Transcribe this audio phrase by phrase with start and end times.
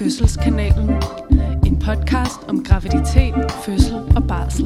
[0.00, 0.90] Fødselskanalen.
[1.66, 4.64] En podcast om graviditet, fødsel og barsel.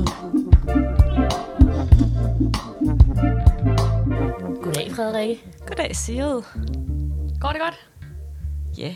[4.62, 5.46] Goddag, Frederik.
[5.66, 6.42] Goddag, Sigrid.
[7.40, 7.74] Går det godt?
[8.78, 8.94] Ja,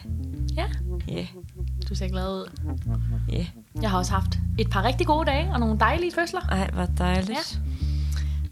[0.57, 0.67] Ja.
[1.09, 1.27] ja,
[1.89, 2.51] Du ser glad ud.
[3.33, 3.47] ja.
[3.83, 6.41] Jeg har også haft et par rigtig gode dage og nogle dejlige fødsler.
[6.41, 7.61] Ej, hvor dejligt.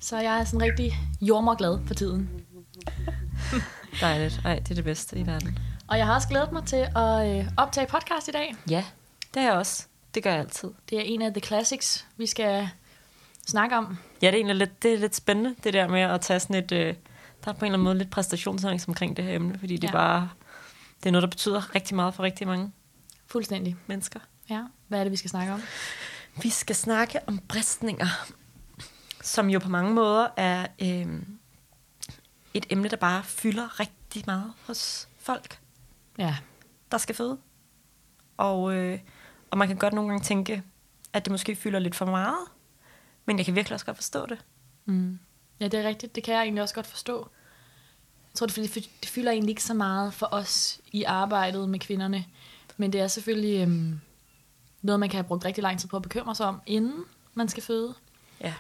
[0.01, 2.29] Så jeg er sådan rigtig jordmorglad for tiden.
[4.01, 4.41] Dejligt.
[4.45, 5.59] Ej, det er det bedste i verden.
[5.89, 8.57] Og jeg har også glædet mig til at øh, optage podcast i dag.
[8.71, 8.85] Ja,
[9.35, 9.87] det er jeg også.
[10.15, 10.71] Det gør jeg altid.
[10.91, 12.69] Det er en af the classics, vi skal
[13.47, 13.99] snakke om.
[14.23, 16.57] Ja, det er egentlig lidt, det er lidt spændende, det der med at tage sådan
[16.65, 16.73] et...
[16.73, 16.95] Øh,
[17.45, 19.83] der er på en eller anden måde lidt præstationsangst omkring det her emne, fordi det
[19.83, 19.89] Ja.
[19.89, 20.31] er bare...
[21.01, 22.73] Det er noget, der betyder rigtig meget for rigtig mange
[23.27, 23.77] Fuldstændig.
[23.87, 24.21] mennesker.
[24.51, 24.63] Ja.
[24.89, 25.63] Hvad er det, vi skal snakke om?
[26.43, 28.07] Vi skal snakke om bristninger,
[29.23, 31.23] som jo på mange måder er øh,
[32.55, 35.59] et emne, der bare fylder rigtig meget hos folk.
[36.19, 36.37] Ja.
[36.91, 37.39] der skal føde.
[38.37, 38.99] Og, øh,
[39.51, 40.63] og man kan godt nogle gange tænke,
[41.13, 42.47] at det måske fylder lidt for meget.
[43.25, 44.39] Men jeg kan virkelig også godt forstå det.
[44.85, 45.19] Mm.
[45.61, 46.15] Ja, det er rigtigt.
[46.15, 47.29] Det kan jeg egentlig også godt forstå.
[48.33, 52.25] Jeg tror, det, er fylder egentlig ikke så meget for os i arbejdet med kvinderne.
[52.77, 54.01] Men det er selvfølgelig øhm,
[54.83, 57.49] noget, man kan have brugt rigtig lang tid på at bekymre sig om, inden man
[57.49, 57.95] skal føde.
[58.41, 58.55] Ja.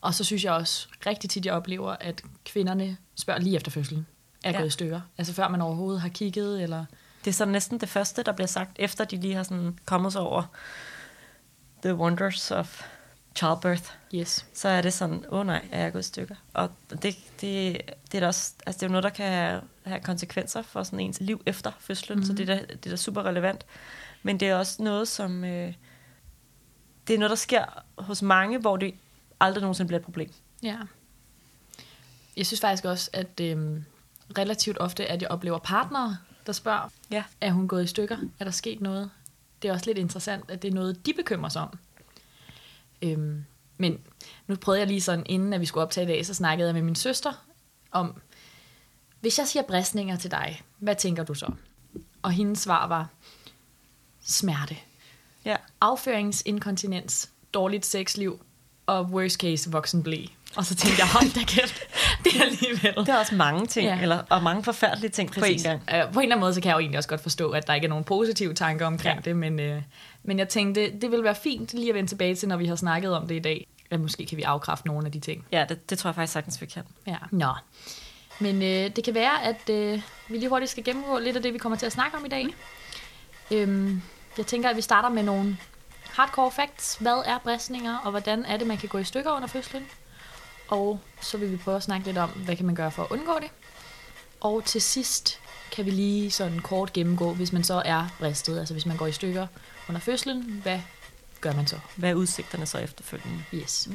[0.00, 4.06] Og så synes jeg også rigtig tit, jeg oplever, at kvinderne spørger lige efter fødslen.
[4.46, 4.58] Er Ja.
[4.58, 5.00] gået i stykker.
[5.18, 6.84] Altså før man overhovedet har kigget, eller...
[7.24, 10.12] Det er så næsten det første, der bliver sagt, efter de lige har sådan kommet
[10.12, 10.42] sig over
[11.82, 12.82] the wonders of
[13.36, 13.90] childbirth.
[14.14, 14.46] Yes.
[14.54, 16.34] Så er det sådan, åh oh, nej, er jeg gået i stykker?
[16.54, 19.62] Og det, det, det, er da også, altså det er jo noget, der kan have,
[19.84, 22.26] have konsekvenser for sådan ens liv efter fødslen, mm-hmm.
[22.26, 23.66] så det er, da, det er da super relevant.
[24.22, 25.44] Men det er også noget, som...
[25.44, 25.74] Øh,
[27.08, 28.94] det er noget, der sker hos mange, hvor det
[29.40, 30.32] aldrig nogensinde bliver et problem.
[30.62, 30.78] Ja.
[32.36, 33.84] Jeg synes faktisk også, at øhm,
[34.38, 36.16] relativt ofte, at jeg oplever partnere,
[36.46, 37.24] der spørger, Ja.
[37.40, 38.16] er hun gået i stykker?
[38.40, 39.10] Er der sket noget?
[39.62, 41.78] Det er også lidt interessant, at det er noget, de bekymrer sig om.
[43.02, 43.44] Øhm,
[43.78, 43.98] men
[44.46, 46.74] nu prøvede jeg lige sådan, inden at vi skulle optage i dag, så snakkede jeg
[46.74, 47.32] med min søster
[47.92, 48.20] om,
[49.20, 51.52] hvis jeg siger bristninger til dig, hvad tænker du så?
[52.22, 53.08] Og hendes svar var,
[54.20, 54.76] smerte,
[55.44, 55.56] Ja.
[55.80, 58.44] afføringsinkontinens, dårligt sexliv
[58.86, 60.26] og worst case voksenblæ.
[60.56, 61.80] Og så tænkte jeg, hold da kæft,
[62.24, 62.94] det er alligevel.
[63.06, 63.98] Det er også mange ting, Ja.
[64.02, 65.62] eller, og mange forfærdelige ting Præcis.
[65.64, 66.06] på en gang.
[66.06, 67.66] Øh, på en eller anden måde, så kan jeg jo egentlig også godt forstå, at
[67.66, 69.20] der ikke er nogen positive tanker omkring ja.
[69.20, 69.82] Det, men, øh,
[70.22, 72.76] men jeg tænkte, det vil være fint lige at vende tilbage til, når vi har
[72.76, 73.66] snakket om det i dag.
[73.90, 75.44] At måske kan vi afkræfte nogle af de ting.
[75.52, 76.82] Ja, det, det tror jeg faktisk sagtens, vi kan.
[77.06, 77.16] Ja.
[77.30, 77.52] Nå.
[78.38, 81.52] Men øh, det kan være, at øh, vi lige hurtigt skal gennemgå lidt af det,
[81.52, 82.46] vi kommer til at snakke om i dag.
[83.50, 84.02] Øhm,
[84.38, 85.56] jeg tænker, at vi starter med nogle
[86.16, 86.96] hardcore facts.
[87.00, 89.86] Hvad er bristninger, og hvordan er det, man kan gå i stykker under fødslen?
[90.68, 93.10] Og så vil vi prøve at snakke lidt om, hvad kan man gøre for at
[93.10, 93.50] undgå det.
[94.40, 95.40] Og til sidst
[95.72, 99.06] kan vi lige sådan kort gennemgå, hvis man så er bristet, altså hvis man går
[99.06, 99.46] i stykker
[99.88, 100.80] under fødslen, hvad
[101.40, 101.78] gør man så?
[101.96, 103.44] Hvad er udsigterne så efterfølgende?
[103.54, 103.88] Yes.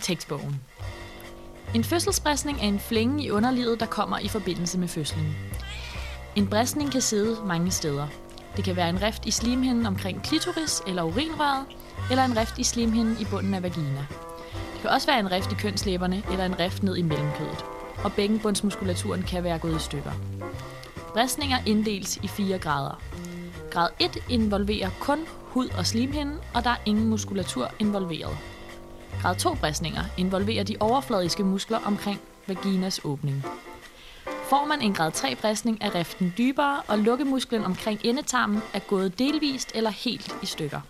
[0.00, 0.60] Tekstbogen.
[1.74, 5.36] En fødselsbristning er en flænge i underlivet, der kommer i forbindelse med fødslen.
[6.36, 8.08] En bristning kan sidde mange steder.
[8.56, 11.66] Det kan være en rift i slimhinden omkring klitoris eller urinrøret,
[12.10, 14.06] eller en rift i slimhinden i bunden af vagina.
[14.82, 17.64] Kan også være en rift i kønslæberne eller en rift ned i mellemkødet.
[18.04, 20.12] Og bækkenbundsmuskulaturen kan være gået i stykker.
[21.12, 23.02] Bristninger inddeles i fire grader.
[23.70, 28.36] Grad 1 involverer kun hud og slimhinde, og der er ingen muskulatur involveret.
[29.22, 33.44] Grad 2 bristninger involverer de overfladiske muskler omkring vaginas åbning.
[34.24, 39.18] Får man en grad 3 bristning er riften dybere, og lukkemusklen omkring endetarmen er gået
[39.18, 40.80] delvist eller helt i stykker.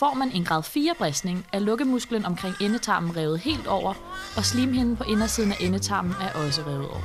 [0.00, 3.94] Får man en grad 4 bristning, er lukkemusklen omkring endetarmen revet helt over,
[4.36, 7.02] og slimhinden på indersiden af endetarmen er også revet over.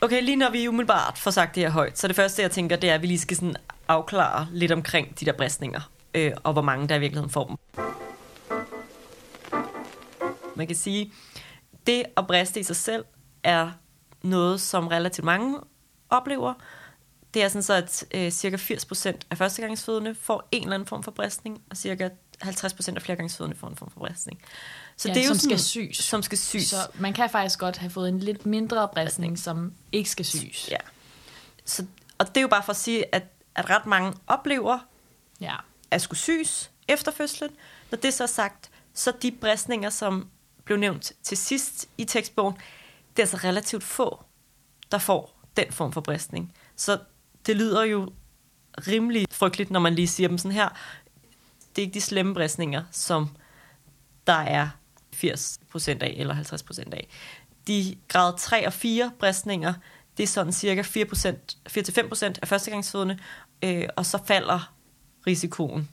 [0.00, 2.76] Okay, lige når vi umiddelbart får sagt det her højt, så det første, jeg tænker,
[2.76, 3.56] det er, at vi lige skal sådan
[3.88, 5.80] afklare lidt omkring de der bristninger,
[6.14, 7.56] øh, og hvor mange der i virkeligheden får dem.
[10.56, 11.12] Man kan sige,
[11.86, 13.04] det at briste i sig selv
[13.42, 13.70] er
[14.22, 15.58] noget, som relativt mange
[16.10, 16.54] oplever.
[17.36, 21.02] Det er sådan så, at øh, cirka 80% af førstegangsfødende får en eller anden form
[21.02, 22.08] for bristning, og cirka
[22.44, 24.42] 50% af flergangsfødende får en form for bristning.
[24.96, 26.04] Så Ja, det er jo som skal sådan, sys.
[26.04, 26.68] Som skal sys.
[26.68, 30.68] Så man kan faktisk godt have fået en lidt mindre bristning, som ikke skal sys.
[30.70, 30.76] Ja.
[31.64, 31.86] Så,
[32.18, 33.22] og det er jo bare for at sige, at,
[33.54, 34.78] at ret mange oplever
[35.40, 35.54] ja.
[35.90, 37.50] at skulle sys efter fødslen.
[37.90, 40.28] Når det så er sagt, så de bristninger, som
[40.64, 42.54] blev nævnt til sidst i tekstbogen,
[43.16, 44.22] det er altså relativt få,
[44.90, 46.54] der får den form for bristning.
[46.76, 46.98] Så
[47.46, 48.12] det lyder jo
[48.88, 50.68] rimelig frygteligt, når man lige siger dem sådan her.
[51.76, 53.28] Det er ikke de slemme bristninger, som
[54.26, 54.68] der er
[55.14, 57.08] 80% af eller 50% af.
[57.66, 59.74] De grad 3 og 4 bristninger,
[60.16, 63.18] Det er sådan cirka 4-5% af førstegangsfødende,
[63.62, 64.72] øh, og så falder
[65.26, 65.88] risikoen,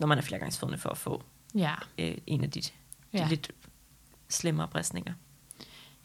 [0.00, 1.22] når man er flergangsfødende, for at få
[1.54, 1.74] Ja.
[1.98, 2.68] øh, en af de, de
[3.12, 3.26] Ja.
[3.28, 3.50] lidt
[4.28, 5.12] slemmere bristninger.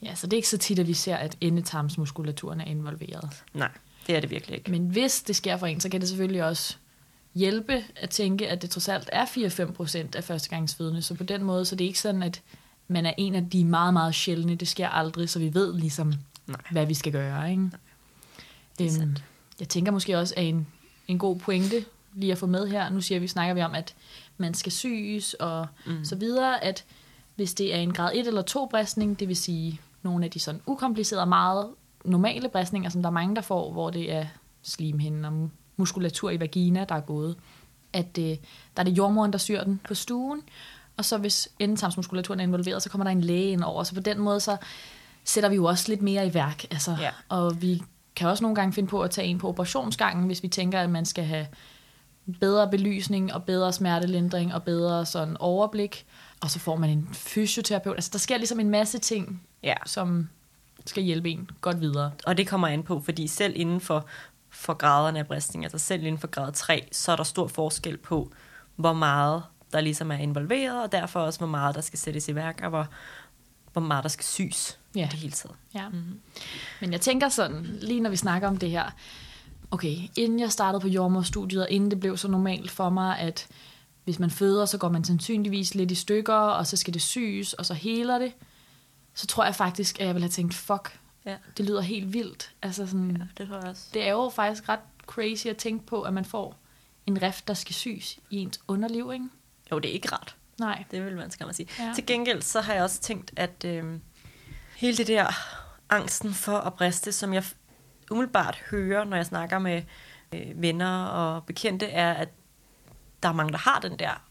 [0.01, 3.43] ja, så det er ikke så tit, at vi ser, at endetarmsmuskulaturen er involveret.
[3.53, 3.71] Nej,
[4.07, 4.71] det er det virkelig ikke.
[4.71, 6.75] Men hvis det sker for en, så kan det selvfølgelig også
[7.35, 11.01] hjælpe at tænke, at det trods alt er 4-5 procent af førstegangsfødende.
[11.01, 12.41] Så på den måde, så det er ikke sådan, at
[12.87, 14.55] man er en af de meget, meget sjældne.
[14.55, 16.13] Det sker aldrig, så vi ved ligesom,
[16.47, 16.57] Nej.
[16.71, 17.51] hvad vi skal gøre.
[17.51, 17.69] Ikke?
[18.79, 19.23] det er Øhm, sandt.
[19.59, 20.67] jeg tænker måske også, at en,
[21.07, 21.85] en god pointe
[22.15, 23.95] lige at få med her, nu siger vi, snakker vi om, at
[24.37, 26.05] man skal syes og mm.
[26.05, 26.85] så videre, at
[27.35, 30.39] hvis det er en grad 1 eller 2 bristning, det vil sige nogle af de
[30.39, 31.67] sådan ukomplicerede meget
[32.05, 34.25] normale bristninger, som der er mange, der får, hvor det er
[34.61, 37.35] slimhinden og muskulatur i vagina, der er gået,
[37.93, 38.37] at øh, der
[38.77, 40.41] er det jordmoren, der syr den på stuen,
[40.97, 43.99] og så hvis endetarmsmuskulaturen er involveret, så kommer der en læge ind over, så på
[44.01, 44.57] den måde, så
[45.23, 47.09] sætter vi jo også lidt mere i værk, altså, Ja.
[47.29, 47.81] og vi
[48.15, 50.89] kan også nogle gange finde på at tage en på operationsgangen, hvis vi tænker, at
[50.89, 51.47] man skal have
[52.39, 56.05] bedre belysning og bedre smertelindring og bedre sådan overblik,
[56.41, 57.95] og så får man en fysioterapeut.
[57.95, 60.29] Altså, der sker ligesom en masse ting, Ja, som
[60.85, 62.11] skal hjælpe en godt videre.
[62.25, 64.05] og det kommer an på, fordi selv inden for,
[64.49, 67.97] for graderne af bristning, altså selv inden for grad 3, så er der stor forskel
[67.97, 68.31] på,
[68.75, 69.43] hvor meget
[69.73, 72.69] der ligesom er involveret, og derfor også, hvor meget der skal sættes i værk, og
[72.69, 72.87] hvor,
[73.73, 75.07] hvor meget der skal sys Ja.
[75.11, 75.55] det hele taget.
[75.75, 75.89] Ja.
[75.89, 76.19] Mm-hmm.
[76.81, 78.91] Men jeg tænker sådan, lige når vi snakker om det her,
[79.71, 83.47] okay, inden jeg startede på jordmorstudiet, og inden det blev så normalt for mig, at
[84.03, 87.53] hvis man føder, så går man sandsynligvis lidt i stykker, og så skal det syes,
[87.53, 88.31] og så heler det,
[89.13, 92.51] så tror jeg faktisk, at jeg ville have tænkt, fuck, Ja, det lyder helt vildt.
[92.61, 93.87] Altså sådan, ja det tror jeg også.
[93.93, 96.59] det er jo faktisk ret crazy at tænke på, at man får
[97.05, 99.29] en rift, der skal syes i ens underliv, ikke?
[99.71, 100.35] Jo, det er ikke rart.
[100.59, 100.83] Nej.
[100.91, 101.69] Det vil man skal man sige.
[101.79, 101.91] Ja.
[101.95, 103.99] Til gengæld så har jeg også tænkt, at øh,
[104.75, 105.27] hele det der
[105.89, 107.43] angsten for at briste, som jeg
[108.11, 109.83] umiddelbart hører, når jeg snakker med
[110.33, 112.29] øh, venner og bekendte, er, at
[113.23, 114.23] der er mange, der har den der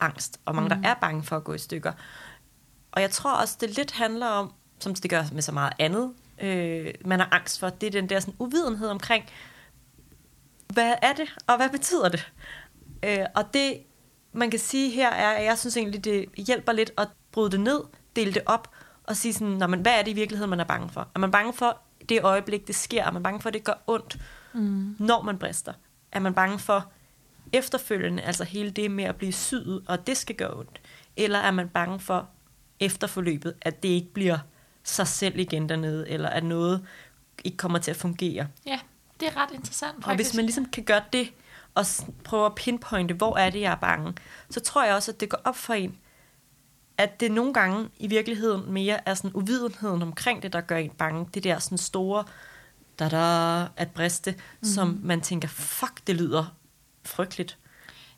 [0.00, 0.82] angst, og mange, mm.
[0.82, 1.92] der er bange for at gå i stykker.
[2.92, 6.12] Og jeg tror også, det lidt handler om, som det gør med så meget andet,
[6.42, 9.24] øh, man har angst for, det er den der sådan, uvidenhed omkring,
[10.72, 12.32] hvad er det, og hvad betyder det?
[13.02, 13.82] Øh, og det,
[14.32, 17.60] man kan sige her, er, at jeg synes egentlig, det hjælper lidt at bryde det
[17.60, 17.80] ned,
[18.16, 18.70] dele det op,
[19.04, 21.08] og sige sådan, Nå, men hvad er det i virkeligheden, man er bange for?
[21.14, 21.78] Er man bange for
[22.08, 23.04] det øjeblik, det sker?
[23.04, 24.18] Er man bange for, at det gør ondt,
[24.52, 24.96] mm.
[24.98, 25.72] når man brister?
[26.12, 26.92] Er man bange for
[27.52, 30.80] efterfølgende, altså hele det med at blive syet, og det skal gøre ondt?
[31.16, 32.28] Eller er man bange for
[32.84, 34.38] efterforløbet, at det ikke bliver
[34.82, 36.86] sig selv igen dernede, eller at noget
[37.44, 38.48] ikke kommer til at fungere?
[38.66, 38.80] Ja,
[39.20, 40.08] det er ret interessant faktisk.
[40.08, 41.32] Og hvis man ligesom kan gøre det,
[41.74, 41.86] og
[42.24, 44.14] prøve at pinpointe, hvor er det, jeg er bange,
[44.50, 45.98] så tror jeg også, at det går op for en,
[46.98, 50.90] at det nogle gange i virkeligheden mere er sådan uvidenheden omkring det, der gør en
[50.90, 51.28] bange.
[51.34, 52.24] Det der sådan store,
[52.98, 54.68] da da at briste, mm-hmm.
[54.68, 56.54] som man tænker, fuck, det lyder
[57.04, 57.58] frygteligt.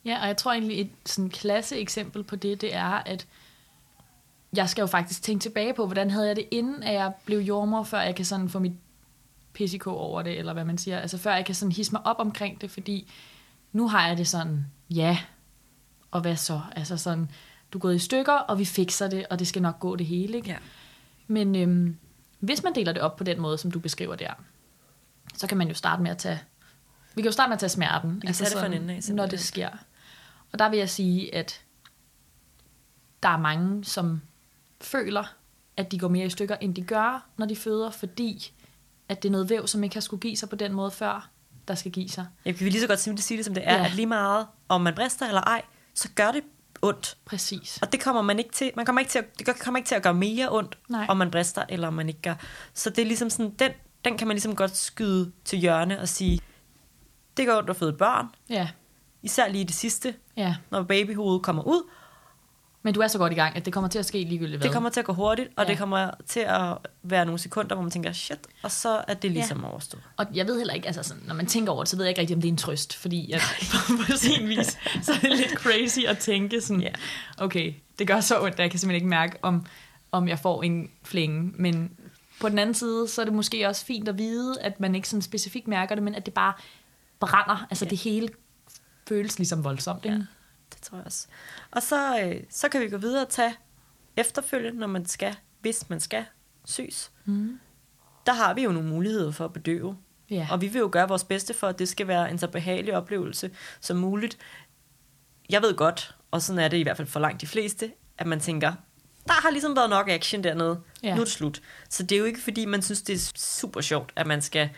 [0.05, 3.27] Ja, og jeg tror egentlig, et sådan klasse eksempel på det, det er, at
[4.57, 7.39] jeg skal jo faktisk tænke tilbage på, hvordan havde jeg det, inden at jeg blev
[7.39, 8.73] jordmor, før jeg kan sådan få mit
[9.55, 10.99] PCK over det, eller hvad man siger.
[10.99, 13.13] Altså før jeg kan sådan hisse mig op omkring det, fordi
[13.73, 15.19] nu har jeg det sådan, ja,
[16.11, 16.61] og hvad så?
[16.77, 17.31] Altså sådan,
[17.73, 20.07] du er gået i stykker, og vi fikser det, og det skal nok gå det
[20.07, 20.51] hele, ikke?
[20.51, 20.57] Ja.
[21.27, 21.97] Men øhm,
[22.39, 24.33] hvis man deler det op på den måde, som du beskriver der,
[25.35, 26.41] så kan man jo starte med at tage...
[27.15, 28.21] Vi kan jo starte med at tage smerten.
[28.21, 29.69] kan tage det fra en ende når det sker.
[30.53, 31.61] Og der vil jeg sige, at
[33.23, 34.21] der er mange, som
[34.87, 35.25] føler,
[35.77, 38.53] at de går mere i stykker, end de gør, når de føder, fordi
[39.09, 41.29] at det er noget væv, som ikke har skulle give sig på den måde før,
[41.69, 42.27] der skal give sig.
[42.45, 43.85] Jeg kan lige så godt simpelthen sige det, som det er, Ja.
[43.85, 45.63] at lige meget, om man brister eller ej,
[45.95, 46.43] så gør det
[46.83, 47.17] ondt.
[47.25, 47.79] Præcis.
[47.83, 48.71] Og det kommer man ikke til.
[48.77, 51.07] Man kommer ikke til at, det kommer ikke til at gøre mere ondt, Nej.
[51.09, 52.35] om man brister, eller om man ikke gør.
[52.75, 53.71] Så det er ligesom sådan, den,
[54.05, 56.41] den kan man ligesom godt skyde til hjørne og sige,
[57.37, 58.69] det gør ondt at føde børn, Ja,
[59.23, 60.57] især lige det sidste, ja.
[60.71, 61.83] når babyhovedet kommer ud.
[62.87, 64.65] Men du er så godt i gang, at det kommer til at ske ligegyldigt hvad.
[64.69, 65.71] Det kommer til at gå hurtigt, og Ja.
[65.71, 69.31] det kommer til at være nogle sekunder, hvor man tænker, shit, og så er det
[69.31, 69.71] ligesom ja.
[69.71, 70.03] overstået.
[70.17, 72.11] Og jeg ved heller ikke, altså sådan, når man tænker over det, så ved jeg
[72.11, 73.41] ikke rigtig, om det er en trøst, fordi at,
[74.07, 76.91] på sin vis, så er det lidt crazy at tænke sådan, Ja.
[77.39, 79.67] okay, det gør så ondt, at jeg kan simpelthen ikke mærke, om,
[80.13, 81.91] om jeg får en flænge, men
[82.41, 85.09] på den anden side, så er det måske også fint at vide, at man ikke
[85.09, 86.53] sådan specifikt mærker det, men at det bare
[87.21, 87.91] brænder, altså Ja.
[87.91, 88.29] det hele
[89.09, 90.17] føles ligesom voldsomt, ikke?
[90.17, 90.23] Ja.
[90.85, 91.27] Tror jeg også.
[91.71, 93.57] Og så, øh, så kan vi gå videre og tage
[94.17, 96.25] efterfølgende, når man skal, hvis man skal
[96.65, 97.11] sys.
[97.25, 97.61] Mm.
[98.27, 99.97] Der har vi jo nogle muligheder for at bedøve.
[100.31, 100.49] Ja.
[100.51, 102.97] Og vi vil jo gøre vores bedste for, at det skal være en så behagelig
[102.97, 103.51] oplevelse
[103.81, 104.39] som muligt.
[105.51, 108.27] Jeg ved godt, og sådan er det i hvert fald for langt de fleste, at
[108.27, 108.73] man tænker,
[109.27, 110.81] der har ligesom været nok action dernede.
[111.03, 111.15] Ja.
[111.15, 111.63] Nu er det slut.
[111.89, 114.71] Så det er jo ikke, fordi man synes, det er super sjovt, at man skal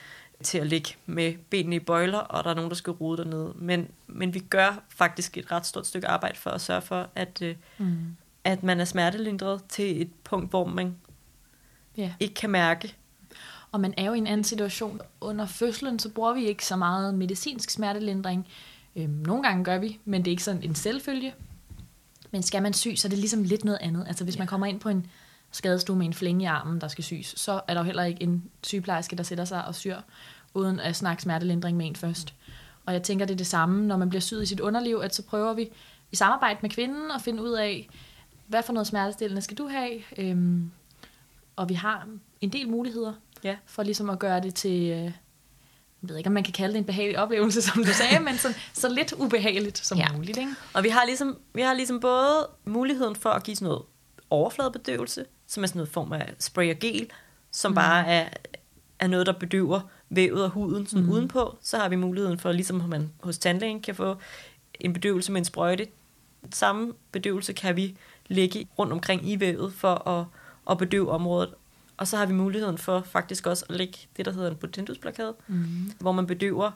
[0.43, 3.53] til at ligge med benene i bøjler, og der er nogen, der skal rode dernede.
[3.57, 7.43] Men, men vi gør faktisk et ret stort stykke arbejde for at sørge for, at,
[7.43, 7.97] øh, Mm.
[8.45, 10.97] at man er smertelindret til et punkt, hvor man
[11.97, 12.13] Ja.
[12.21, 12.95] ikke kan mærke.
[13.73, 15.01] Og man er jo i en anden situation.
[15.21, 18.47] Under fødslen, så bruger vi ikke så meget medicinsk smertelindring.
[18.97, 21.35] Øhm, nogle gange gør vi, men det er ikke sådan en selvfølge.
[22.31, 24.05] Men skal man sy, så er det ligesom lidt noget andet.
[24.09, 24.39] Altså hvis Ja.
[24.41, 25.07] man kommer ind på en
[25.53, 28.23] skadestue med en flænge i armen, der skal sys, så er der jo heller ikke
[28.23, 29.97] en sygeplejerske, der sætter sig og syr,
[30.55, 32.35] uden at snakke smertelindring med en først.
[32.87, 35.15] Og jeg tænker, det er det samme, når man bliver syet i sit underliv, at
[35.15, 35.69] så prøver vi
[36.13, 37.89] i samarbejde med kvinden at finde ud af,
[38.47, 40.03] hvad for noget smertestillende skal du have?
[40.19, 40.71] Øhm,
[41.57, 42.09] og vi har
[42.41, 43.13] en del muligheder
[43.45, 43.57] Ja.
[43.67, 45.13] for ligesom at gøre det til, øh, jeg
[46.03, 48.55] ved ikke, om man kan kalde det en behagelig oplevelse, som du sagde, men så,
[48.73, 50.13] så lidt ubehageligt som ja.
[50.13, 50.39] muligt.
[50.39, 50.51] Ikke?
[50.75, 53.83] Og vi har, ligesom, vi har ligesom både muligheden for at give sådan noget
[54.31, 57.11] overfladebedøvelse, som er sådan noget form af spray og gel,
[57.51, 57.75] som mm.
[57.75, 58.29] bare er,
[58.99, 61.13] er noget, der bedøver vævet og huden sådan mm.
[61.13, 61.59] Udenpå.
[61.63, 64.17] Så har vi muligheden for, ligesom man hos tandlægen kan få
[64.81, 65.87] en bedøvelse med en sprøjte.
[66.53, 70.27] Samme bedøvelse kan vi lægge rundt omkring i vævet for at,
[70.71, 71.55] at bedøve området.
[71.97, 75.35] Og så har vi muligheden for faktisk også at lægge det, der hedder en potendusblokade,
[75.47, 75.93] Mm.
[75.99, 76.71] hvor man bedøver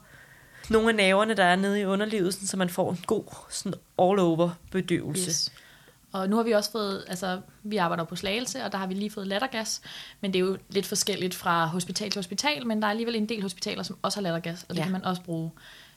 [0.71, 3.75] nogle af nerverne, der er nede i underlivet, sådan, så man får en god sådan
[3.99, 5.29] all-over bedøvelse.
[5.31, 5.53] Yes.
[6.12, 8.95] Og nu har vi også fået, altså vi arbejder på Slagelse, og der har vi
[8.95, 9.81] lige fået lattergas,
[10.21, 13.29] men det er jo lidt forskelligt fra hospital til hospital, men der er alligevel en
[13.29, 14.83] del hospitaler, som også har lattergas, og det Ja.
[14.83, 15.50] kan man også bruge.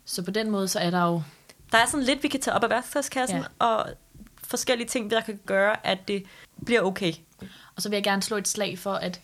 [0.06, 1.22] Så på den måde, så er der jo,
[1.72, 3.38] Der er sådan lidt, vi kan tage op af værktøjskassen.
[3.38, 3.66] Ja.
[3.66, 3.86] og
[4.44, 6.24] forskellige ting, der kan gøre, at det
[6.66, 7.14] bliver okay.
[7.76, 9.22] og så vil jeg gerne slå et slag for, at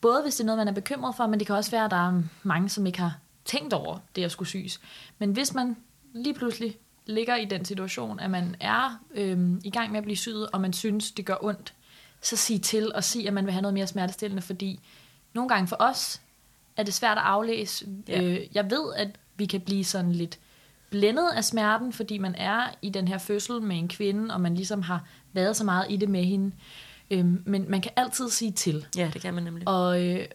[0.00, 1.90] både hvis det er noget, man er bekymret for, men det kan også være, at
[1.90, 4.80] der er mange, som ikke har tænkt over det at skulle syes.
[5.18, 5.76] Men hvis man
[6.14, 10.16] lige pludselig ligger i den situation, at man er øhm, i gang med at blive
[10.16, 11.74] syet, og man synes, det gør ondt,
[12.20, 14.80] så sig til og sig, at man vil have noget mere smertestillende, fordi
[15.32, 16.20] nogle gange for os
[16.76, 17.86] er det svært at aflæse.
[18.08, 18.22] Ja.
[18.22, 20.38] Øh, jeg ved, at vi kan blive sådan lidt
[20.90, 24.54] blændet af smerten, fordi man er i den her fødsel med en kvinde, og man
[24.54, 26.52] ligesom har været så meget i det med hende.
[27.10, 28.86] Øhm, men man kan altid sige til.
[28.96, 29.68] Ja, det kan man nemlig.
[29.68, 30.26] Og, øh,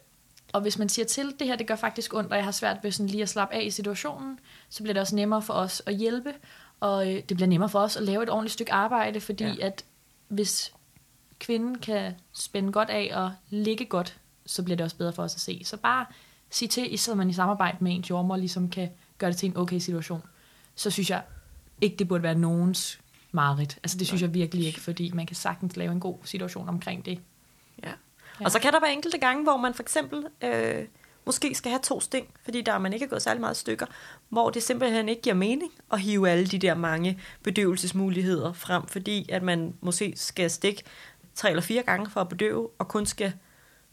[0.54, 2.78] og hvis man siger til, det her det gør faktisk ondt, og jeg har svært
[2.84, 4.40] ved sådan lige at slappe af i situationen,
[4.70, 6.34] så bliver det også nemmere for os at hjælpe,
[6.80, 9.56] og øh, det bliver nemmere for os at lave et ordentligt stykke arbejde, fordi Ja.
[9.68, 9.86] at
[10.28, 10.74] hvis
[11.40, 15.36] kvinden kan spænde godt af og ligge godt, så bliver det også bedre for os
[15.36, 15.62] at se.
[15.66, 16.06] Så bare
[16.50, 19.58] sig til, så man i samarbejde med ens jordmor ligesom kan gøre det til en
[19.58, 20.22] okay situation.
[20.76, 21.24] Så synes jeg
[21.82, 23.00] ikke, det burde være nogens
[23.32, 23.78] mareridt.
[23.84, 27.06] Altså det synes jeg virkelig ikke, fordi man kan sagtens lave en god situation omkring
[27.06, 27.20] det.
[27.84, 27.92] Ja.
[28.42, 28.46] Ja.
[28.46, 30.86] Og så kan der være enkelte gange, hvor man for eksempel øh,
[31.26, 33.86] måske skal have to sting, fordi der man ikke er gået særlig meget stykker,
[34.30, 39.30] hvor det simpelthen ikke giver mening at hive alle de der mange bedøvelsesmuligheder frem, fordi
[39.32, 40.84] at man måske skal stikke
[41.36, 43.34] tre eller fire gange for at bedøve, og kun skal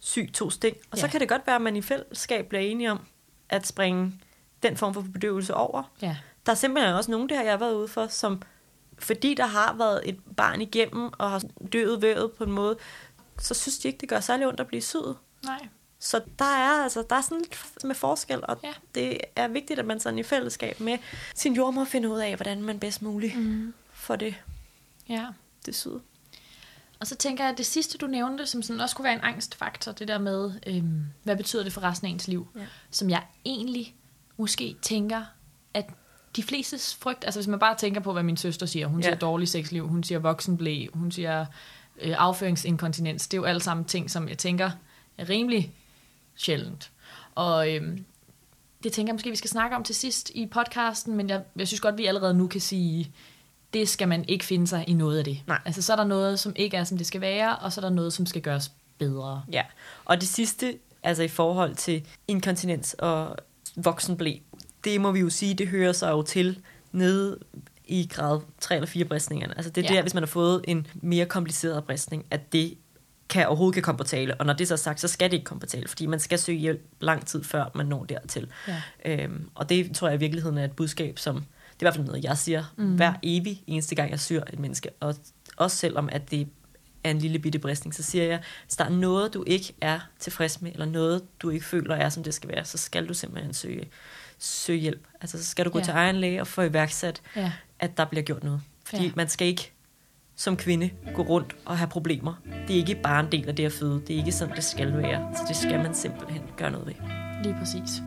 [0.00, 0.76] sy to sting.
[0.90, 1.10] Og så Ja.
[1.10, 3.00] kan det godt være, at man i fællesskab bliver enige om
[3.48, 4.12] at springe
[4.62, 5.82] den form for bedøvelse over.
[6.02, 6.16] Ja.
[6.46, 8.42] Der er simpelthen også nogen, det har jeg været ude for, som
[8.98, 12.76] fordi der har været et barn igennem, og har døet vævet på en måde,
[13.40, 15.16] så synes de ikke, det gør særlig ondt at blive syet.
[15.44, 15.68] Nej.
[16.00, 18.72] Så der er, altså, der er sådan lidt med forskel, og Ja.
[18.94, 20.98] det er vigtigt, at man sådan i fællesskab med
[21.34, 23.74] sin jordmor finder ud af, hvordan man bedst muligt Mm.
[23.92, 24.34] får det,
[25.08, 25.26] Ja.
[25.66, 26.00] det syet.
[27.00, 29.20] Og så tænker jeg, at det sidste, du nævnte, som sådan også kunne være en
[29.20, 32.66] angstfaktor, det der med, øhm, hvad betyder det for resten af ens liv, Ja.
[32.90, 33.94] som jeg egentlig
[34.36, 35.22] måske tænker,
[35.74, 35.86] at
[36.36, 39.06] de flestes frygt, altså hvis man bare tænker på, hvad min søster siger, hun Ja.
[39.06, 41.46] siger dårlig sexliv, hun siger voksenblæ, hun siger
[42.00, 44.70] øh, afføringsinkontinens, det er jo alle sammen ting, som jeg tænker
[45.18, 45.72] er rimelig
[46.36, 46.90] sjældent.
[47.34, 48.04] Og øhm,
[48.82, 51.66] det tænker jeg måske, vi skal snakke om til sidst i podcasten, men jeg, jeg
[51.66, 53.12] synes godt, vi allerede nu kan sige,
[53.72, 55.42] det skal man ikke finde sig i noget af det.
[55.46, 55.60] Nej.
[55.64, 57.82] Altså så er der noget, som ikke er, som det skal være, og så er
[57.82, 59.42] der noget, som skal gøres bedre.
[59.52, 59.62] Ja,
[60.04, 63.36] og det sidste, altså i forhold til inkontinens og
[63.76, 64.36] voksenblæ,
[64.84, 66.58] det må vi jo sige, det hører sig jo til
[66.92, 67.38] nede
[67.88, 69.54] i grad 3 eller 4 bristningerne.
[69.56, 69.96] Altså det er Ja.
[69.96, 72.74] der, hvis man har fået en mere kompliceret bristning, at det
[73.28, 74.34] kan overhovedet ikke komme på tale.
[74.34, 76.20] Og når det så er sagt, så skal det ikke komme på tale, fordi man
[76.20, 78.48] skal søge hjælp lang tid før man når dertil.
[78.68, 78.82] Ja.
[79.04, 81.46] Øhm, og det tror jeg i virkeligheden er et budskab, som, det er
[81.80, 82.64] i hvert fald noget, jeg siger.
[82.76, 82.94] Mm.
[82.96, 84.88] hver evig eneste gang, jeg syr et menneske.
[85.00, 85.14] Og
[85.56, 86.48] også selvom, at det
[87.04, 90.00] er en lille bitte bristning, så siger jeg, hvis der er noget, du ikke er
[90.18, 93.14] tilfreds med, eller noget, du ikke føler er, som det skal være, så skal du
[93.14, 93.88] simpelthen søge,
[94.38, 95.06] søge hjælp.
[95.20, 95.84] Altså, så skal du gå Ja.
[95.84, 97.52] til egen læge og få iværksat, Ja.
[97.78, 98.60] at der bliver gjort noget.
[98.84, 99.10] Fordi Ja.
[99.16, 99.72] man skal ikke
[100.36, 102.34] som kvinde gå rundt og have problemer.
[102.68, 104.02] Det er ikke bare en del af det at føde.
[104.06, 105.32] Det er ikke sådan, det skal være.
[105.36, 106.94] Så det skal man simpelthen gøre noget ved.
[107.44, 108.02] Lige præcis.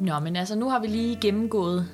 [0.00, 1.88] Nå, men altså, nu har vi lige gennemgået,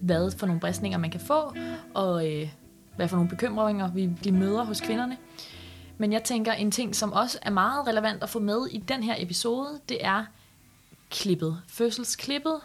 [0.00, 1.54] hvad for nogle bristninger man kan få,
[1.94, 2.48] og øh,
[2.96, 5.16] hvad for nogle bekymringer vi, de møder hos kvinderne.
[5.98, 9.02] Men jeg tænker, en ting, som også er meget relevant at få med i den
[9.02, 10.24] her episode, det er
[11.10, 11.62] klippet.
[11.68, 12.60] Fødselsklippet,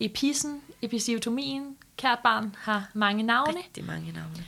[0.00, 3.58] epissen, episiotomien, kært barn har mange navne.
[3.58, 4.44] Rigtig mange navne.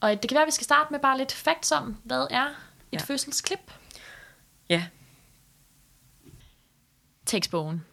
[0.00, 2.46] Og det kan være, at vi skal starte med bare lidt facts om, hvad er
[2.46, 2.52] et
[2.92, 2.98] Ja.
[2.98, 3.72] fødselsklip?
[4.68, 4.84] Ja,
[7.26, 7.84] Tekstbogen.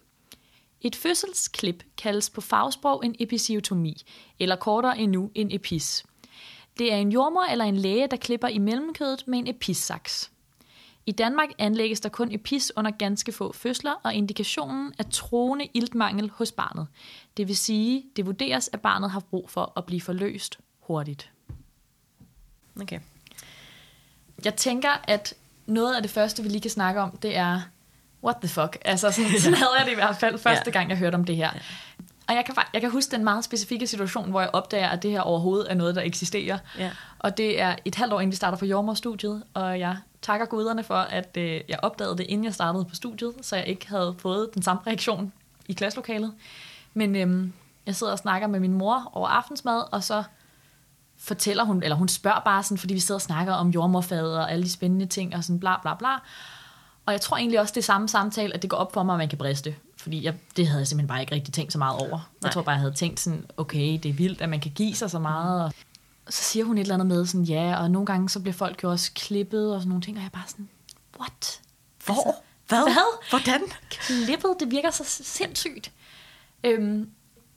[0.86, 4.04] Et fødselsklip kaldes på fagsprog en episiotomi,
[4.40, 6.06] eller kortere endnu en epis.
[6.80, 10.32] Det er en jordmor eller en læge, der klipper i mellemkødet med en epissaks.
[11.06, 16.30] I Danmark anlægges der kun epis under ganske få fødsler, og indikationen er troende iltmangel
[16.30, 16.88] hos barnet.
[17.38, 21.32] Det vil sige, det vurderes, at barnet har brug for at blive forløst hurtigt.
[22.82, 23.00] okay.
[24.46, 25.34] Jeg tænker, at
[25.66, 27.62] noget af det første, vi lige kan snakke om, det er,
[28.26, 28.78] what the fuck?
[28.86, 31.36] Altså, sådan, sådan havde jeg det i hvert fald første gang, jeg hørte om det
[31.36, 31.50] her.
[32.28, 35.12] Og jeg kan, jeg kan huske den meget specifikke situation, hvor jeg opdager, at det
[35.12, 36.58] her overhovedet er noget, der eksisterer.
[36.80, 36.92] Ja.
[37.20, 40.84] Og det er et halvt år, inden vi starter på jordmorstudiet, og jeg takker guderne
[40.84, 44.16] for, at øh, jeg opdagede det, inden jeg startede på studiet, så jeg ikke havde
[44.20, 45.34] fået den samme reaktion
[45.68, 46.34] i klasselokalet.
[46.94, 47.54] Men øhm,
[47.86, 50.24] jeg sidder og snakker med min mor over aftensmad, og så
[51.18, 54.52] fortæller hun, eller hun spørger bare sådan, fordi vi sidder og snakker om jordmorfaget og
[54.52, 56.10] alle de spændende ting, og sådan bla bla bla.
[57.06, 59.14] Og jeg tror egentlig også, det er samme samtale, at det går op for mig,
[59.14, 59.76] at man kan briste.
[59.98, 62.10] Fordi jeg, det havde jeg simpelthen bare ikke rigtig tænkt så meget over.
[62.10, 62.20] Nej.
[62.44, 64.96] Jeg tror bare, jeg havde tænkt sådan, okay, det er vildt, at man kan give
[64.96, 65.64] sig så meget.
[65.66, 65.74] Og
[66.30, 68.84] så siger hun et eller andet med sådan, ja, og nogle gange så bliver folk
[68.84, 70.70] jo også klippet og sådan nogle ting, og jeg bare sådan,
[71.20, 71.62] what?
[72.06, 72.14] Hvor?
[72.14, 72.34] Altså,
[72.68, 72.84] Hvad?
[72.84, 73.30] Hvad?
[73.30, 73.62] Hvordan?
[73.90, 75.92] klippet, det virker så sindssygt.
[76.64, 77.10] Øhm,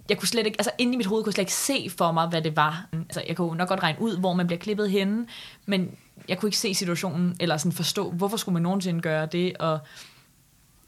[0.08, 2.12] jeg kunne slet ikke, altså inde i mit hoved kunne jeg slet ikke se for
[2.12, 2.86] mig, hvad det var.
[2.92, 5.26] Altså, jeg kunne nok godt regne ud, hvor man bliver klippet henne,
[5.66, 5.96] men
[6.28, 9.78] jeg kunne ikke se situationen, eller sådan forstå, hvorfor skulle man nogensinde gøre det, og,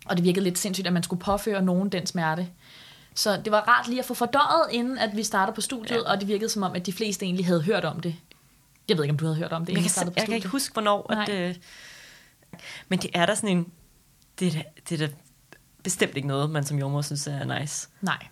[0.06, 2.48] og det virkede lidt sindssygt, at man skulle påføre nogen den smerte.
[3.14, 6.10] Så det var rart lige at få fordøjet, inden at vi startede på studiet, ja.
[6.10, 8.16] Og det virkede som om, at de fleste egentlig havde hørt om det.
[8.88, 10.14] Jeg ved ikke, om du havde hørt om det, Jeg inden kan, vi startede på
[10.16, 10.36] jeg kan studiet.
[10.36, 11.12] ikke huske, hvornår.
[11.12, 11.54] At, øh,
[12.88, 13.66] men det er der sådan en...
[14.38, 15.12] Det er, da, det er da
[15.82, 17.88] bestemt ikke noget, man som jordmor synes er nice.
[18.00, 18.26] Nej.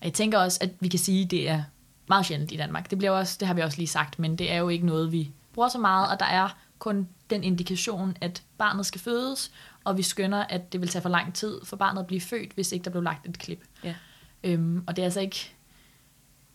[0.00, 1.62] Og jeg tænker også, at vi kan sige, at det er
[2.08, 2.90] meget sjældent i Danmark.
[2.90, 5.12] Det, bliver også, det har vi også lige sagt, men det er jo ikke noget,
[5.12, 9.52] vi bruger så meget, og der er kun den indikation, at barnet skal fødes,
[9.84, 12.52] og vi skønner, at det vil tage for lang tid for barnet at blive født,
[12.52, 13.64] hvis ikke der blev lagt et klip.
[13.84, 13.94] Ja.
[14.44, 15.54] Øhm, og det er altså ikke,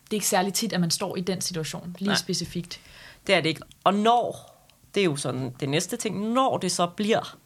[0.04, 2.18] det er ikke særlig tit, at man står i den situation, lige Nej.
[2.18, 2.80] specifikt.
[3.28, 3.62] Det er det ikke.
[3.84, 4.54] Og når,
[4.96, 7.38] det er jo sådan det næste ting, når det så bliver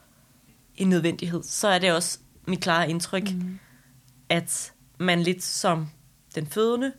[0.76, 3.60] en nødvendighed, så er det også mit klare indtryk, mm.
[4.30, 5.90] at man lidt som
[6.36, 6.94] den fødende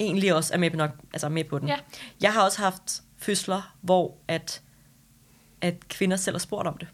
[0.00, 1.68] egentlig også er med på, nok, altså med på den.
[1.68, 1.76] Ja.
[2.20, 4.62] Jeg har også haft fødsler, hvor at,
[5.60, 6.88] at kvinder selv har spurgt om det.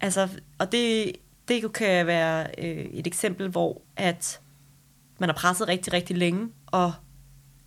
[0.00, 0.28] Altså,
[0.58, 1.12] og det,
[1.48, 4.40] det kan være øh, et eksempel, hvor at
[5.18, 6.92] man har presset rigtig, rigtig længe, og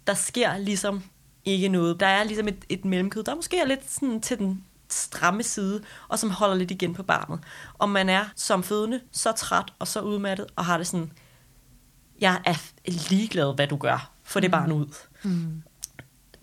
[0.08, 1.04] der sker ligesom
[1.46, 2.00] ikke noget.
[2.00, 5.84] Der er ligesom et, et mellemkød, der måske er lidt sådan til den stramme side,
[6.08, 7.40] og som holder lidt igen på barnet.
[7.74, 11.12] Og man er som fødende så træt og så udmattet, og har det sådan,
[12.22, 12.56] jeg er
[13.10, 14.12] ligeglad, hvad du gør.
[14.24, 14.96] Få det barn ud.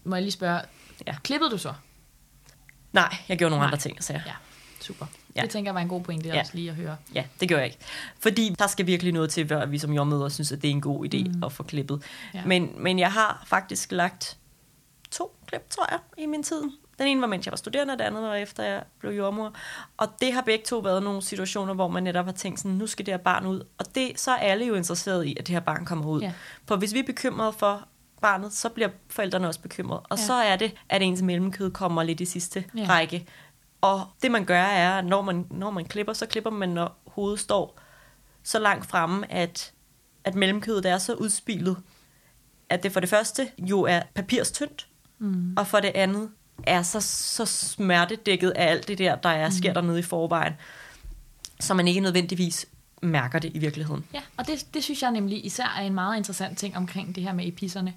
[0.05, 0.61] Må jeg lige spørge,
[1.07, 1.15] Ja.
[1.25, 1.75] klippede du så?
[2.93, 3.67] Nej, jeg gjorde nogle Nej.
[3.67, 4.33] andre ting, så jeg, Ja,
[4.81, 5.07] super.
[5.37, 5.43] Ja.
[5.43, 6.41] Det tænker jeg var en god pointe Ja.
[6.41, 6.97] også lige at høre.
[7.15, 7.79] Ja, det gør jeg ikke.
[8.21, 10.81] Fordi der skal virkelig noget til, før vi som jordmøder synes, at det er en
[10.81, 11.43] god idé mm.
[11.45, 12.03] at få klippet.
[12.35, 12.45] Ja.
[12.47, 14.39] Men, men jeg har faktisk lagt
[15.11, 16.63] to klip, tror jeg, i min tid.
[16.99, 19.53] Den ene var, mens jeg var studerende, og det andet var, efter jeg blev jordmor.
[19.97, 22.87] Og det har begge to været nogle situationer, hvor man netop har tænkt sådan, nu
[22.87, 23.61] skal det her barn ud.
[23.79, 26.21] Og det, så er alle jo interesseret i, at det her barn kommer ud.
[26.21, 26.33] Ja.
[26.67, 27.89] For hvis vi er bekymrede for
[28.23, 30.01] barnet, så bliver forældrene også bekymrede.
[30.01, 30.25] Og Ja.
[30.27, 32.87] så er det, at ens mellemkød kommer lidt i sidste Ja.
[32.89, 33.27] række.
[33.81, 36.99] Og det man gør er, at når man, når man klipper, så klipper man, når
[37.07, 37.79] hovedet står
[38.43, 39.73] så langt fremme, at,
[40.25, 41.77] at mellemkødet er så udspilet,
[42.69, 44.87] at det for det første jo er papirstyndt,
[45.19, 45.55] mm.
[45.57, 46.31] og for det andet
[46.67, 50.53] er så, så smertedækket af alt det der, der er, sker dernede i forvejen,
[51.61, 52.67] så man ikke nødvendigvis
[53.03, 54.05] mærker det i virkeligheden.
[54.15, 57.23] Ja, og det, det synes jeg nemlig især er en meget interessant ting omkring det
[57.23, 57.95] her med episserne.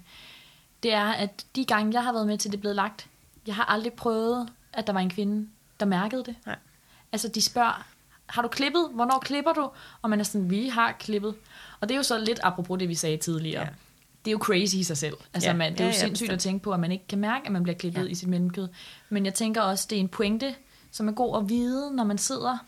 [0.82, 3.06] Det er, at de gange, jeg har været med til, det er blevet lagt,
[3.46, 5.48] jeg har aldrig prøvet, at der var en kvinde,
[5.80, 6.34] der mærkede det.
[6.46, 6.56] Nej.
[7.12, 7.86] Altså, de spørger,
[8.26, 8.88] har du klippet?
[8.94, 9.70] Hvornår klipper du?
[10.02, 11.34] Og man er sådan, vi har klippet.
[11.80, 13.62] Og det er jo så lidt apropos det, vi sagde tidligere.
[13.62, 13.68] Ja.
[14.24, 15.14] Det er jo crazy i sig selv.
[15.34, 15.56] Altså, Ja.
[15.56, 17.46] man, det er jo Ja, ja, sindssygt at tænke på, at man ikke kan mærke,
[17.46, 18.08] at man bliver klippet Ja.
[18.10, 18.68] i sit mellemkød.
[19.08, 20.54] Men jeg tænker også, det er en pointe,
[20.90, 22.58] som er god at vide, når man sidder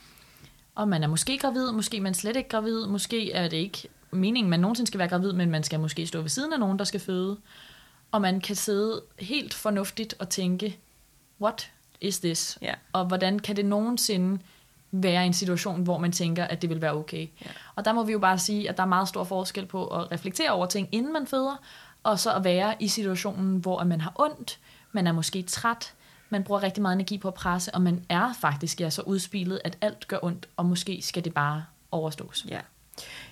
[0.79, 4.51] og man er måske gravid, måske man slet ikke gravid, måske er det ikke meningen,
[4.51, 6.85] man nogensinde skal være gravid, men man skal måske stå ved siden af nogen, der
[6.85, 7.37] skal føde.
[8.13, 10.79] Og man kan sidde helt fornuftigt og tænke,
[11.41, 12.59] what is this?
[12.63, 12.75] Ja.
[12.93, 14.41] Og hvordan kan det nogensinde
[14.91, 17.29] være i en situation, hvor man tænker, at det vil være okay.
[17.45, 17.51] Ja.
[17.75, 20.13] Og der må vi jo bare sige, at der er meget stor forskel på at
[20.13, 21.57] reflektere over ting, inden man føder,
[22.03, 24.59] og så at være i situationen, hvor man har ondt,
[24.93, 25.95] man er måske træt,
[26.31, 29.61] man bruger rigtig meget energi på at presse, og man er faktisk ja, så udspilet,
[29.65, 32.47] at alt gør ondt, og måske skal det bare overstås.
[32.49, 32.61] Ja.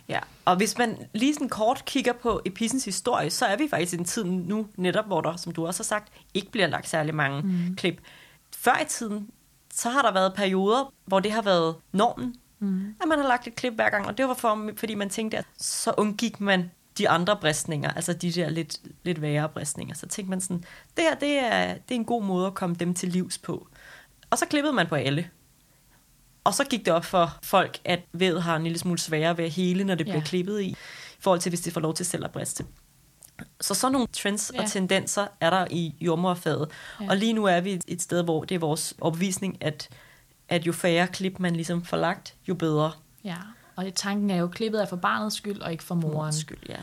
[0.08, 3.92] Ja, og hvis man lige sådan kort kigger på epissens historie, så er vi faktisk
[3.92, 6.88] i en tid nu netop, hvor der, som du også har sagt, ikke bliver lagt
[6.88, 7.76] særlig mange mm.
[7.76, 8.00] klip.
[8.56, 9.30] Før i tiden,
[9.72, 12.94] så har der været perioder, hvor det har været normen, mm.
[13.02, 15.38] at man har lagt et klip hver gang, og det var for, fordi man tænkte,
[15.38, 19.94] at så undgik man de andre bristninger, altså de der lidt, lidt værre bristninger.
[19.94, 20.64] Så tænkte man sådan,
[20.96, 23.68] det her det er, det er en god måde at komme dem til livs på.
[24.30, 25.30] Og så klippede man på alle.
[26.44, 29.44] Og så gik det op for folk, at ved har en lille smule sværere ved
[29.44, 30.12] at hele, når det ja.
[30.12, 30.76] bliver klippet i, i
[31.20, 32.64] forhold til, hvis de får lov til selv at briste.
[33.60, 34.62] Så sådan nogle trends ja.
[34.62, 36.70] og tendenser er der i jordmorfaget.
[37.00, 37.08] Ja.
[37.08, 39.88] Og lige nu er vi et sted, hvor det er vores opvisning, at,
[40.48, 42.92] at jo færre klip man ligesom får lagt, jo bedre.
[43.24, 43.36] Ja,
[43.76, 46.58] og tanken er jo, klippet er for barnets skyld, og ikke for morens skyld.
[46.68, 46.76] Ja.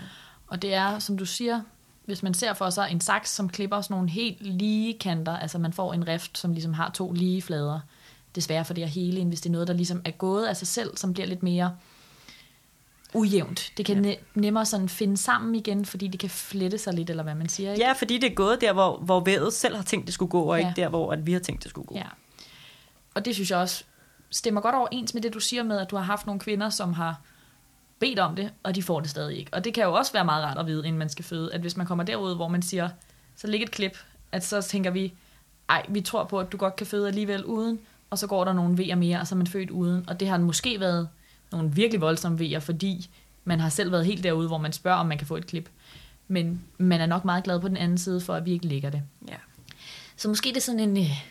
[0.47, 1.62] Og det er, som du siger,
[2.06, 5.58] hvis man ser for sig en saks, som klipper sådan nogle helt lige kanter, altså
[5.58, 7.79] man får en rift, som ligesom har to lige flader,
[8.36, 10.58] desværre for det at hele, end hvis det er noget, der ligesom er gået af
[10.58, 11.75] sig selv, som bliver lidt mere
[13.13, 13.71] ujævnt.
[13.77, 14.15] Det kan ja.
[14.34, 17.71] nemmere sådan finde sammen igen, fordi det kan flette sig lidt, eller hvad man siger.
[17.71, 17.86] Ikke?
[17.86, 20.41] Ja, fordi det er gået der, hvor, hvor vævet selv har tænkt, det skulle gå,
[20.41, 20.67] og ja.
[20.67, 21.95] ikke der, hvor at vi har tænkt, det skulle gå.
[21.95, 22.08] Ja.
[23.13, 23.84] Og det synes jeg også
[24.34, 26.93] stemmer godt overens med det, du siger med, at du har haft nogle kvinder, som
[26.93, 27.22] har
[28.00, 29.54] bedt om det, og de får det stadig ikke.
[29.54, 31.62] Og det kan jo også være meget rart at vide, inden man skal føde, at
[31.62, 32.89] hvis man kommer derud, hvor man siger,
[33.36, 33.98] så ligger et klip,
[34.32, 35.13] at så tænker vi,
[35.69, 38.54] ej, vi tror på, at du godt kan føde alligevel uden, og så går der
[38.54, 40.10] nogle vejer mere, og så er man født uden.
[40.10, 41.10] Og det har måske været
[41.52, 43.10] nogle virkelig voldsomme vejer, fordi
[43.43, 45.69] man har selv været helt derude, hvor man spørger, om man kan få et klip.
[46.28, 48.89] Men man er nok meget glad på den anden side, for at vi ikke ligger
[48.89, 49.02] det.
[49.28, 49.36] Ja.
[50.15, 51.24] Så måske det er sådan en, øh,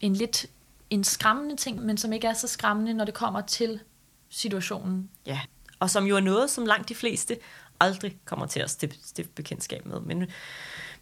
[0.00, 0.46] en lidt
[0.90, 3.80] en skræmmende ting, men som ikke er så skræmmende, når det kommer til
[4.28, 5.10] situationen.
[5.26, 5.40] Ja,
[5.78, 7.36] og som jo er noget, som langt de fleste
[7.80, 10.00] aldrig kommer til at stifte bekendtskab med.
[10.00, 10.26] Men,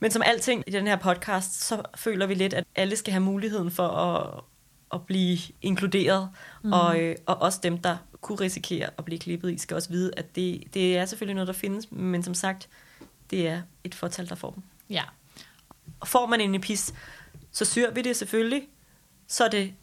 [0.01, 3.23] men som alting i den her podcast, så føler vi lidt, at alle skal have
[3.23, 4.41] muligheden for at,
[4.93, 6.31] at blive inkluderet,
[6.63, 6.73] mm.
[6.73, 10.11] og, øh, og også dem, der kunne risikere at blive klippet i, skal også vide,
[10.17, 12.69] at det, det er selvfølgelig noget, der findes, men som sagt,
[13.31, 14.63] det er et fortal, der får dem.
[14.91, 15.03] Ja.
[16.01, 16.95] Og får man en epis,
[17.53, 18.69] så syr vi det selvfølgelig,
[19.29, 19.75] så er det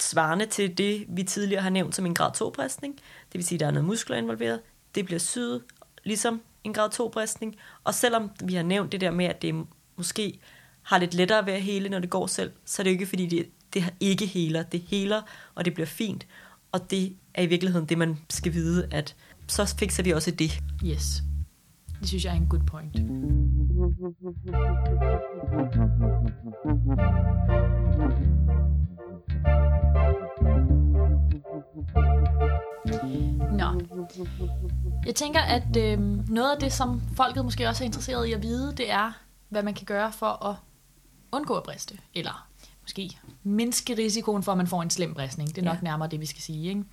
[0.00, 2.94] svarende til det, vi tidligere har nævnt som en grad 2-bristning.
[2.94, 4.60] Det vil sige, at der er noget muskler involveret.
[4.94, 5.62] Det bliver syet,
[6.04, 7.56] ligesom en grad 2-bristning.
[7.84, 9.66] Og selvom vi har nævnt det der med, at det
[9.96, 10.40] måske
[10.82, 13.26] har lidt lettere ved at hele, når det går selv, så er det ikke, fordi
[13.26, 14.62] det, det ikke heler.
[14.62, 15.22] Det heler,
[15.54, 16.26] og det bliver fint.
[16.72, 19.16] Og det er i virkeligheden det, man skal vide, at
[19.48, 20.60] så fikser vi også det.
[20.84, 21.22] Yes.
[22.00, 22.96] Det synes jeg er en good point.
[33.52, 33.80] Nå.
[35.06, 38.42] Jeg tænker, at øh, noget af det, som folket måske også er interesseret i at
[38.42, 39.12] vide, det er,
[39.48, 40.56] hvad man kan gøre for at
[41.32, 41.98] undgå at briste.
[42.14, 42.48] Eller
[42.82, 43.10] måske
[43.42, 45.48] mindske risikoen for, at man får en slem bristning.
[45.48, 45.80] Det er nok ja.
[45.82, 46.68] nærmere det, vi skal sige.
[46.68, 46.84] Ikke?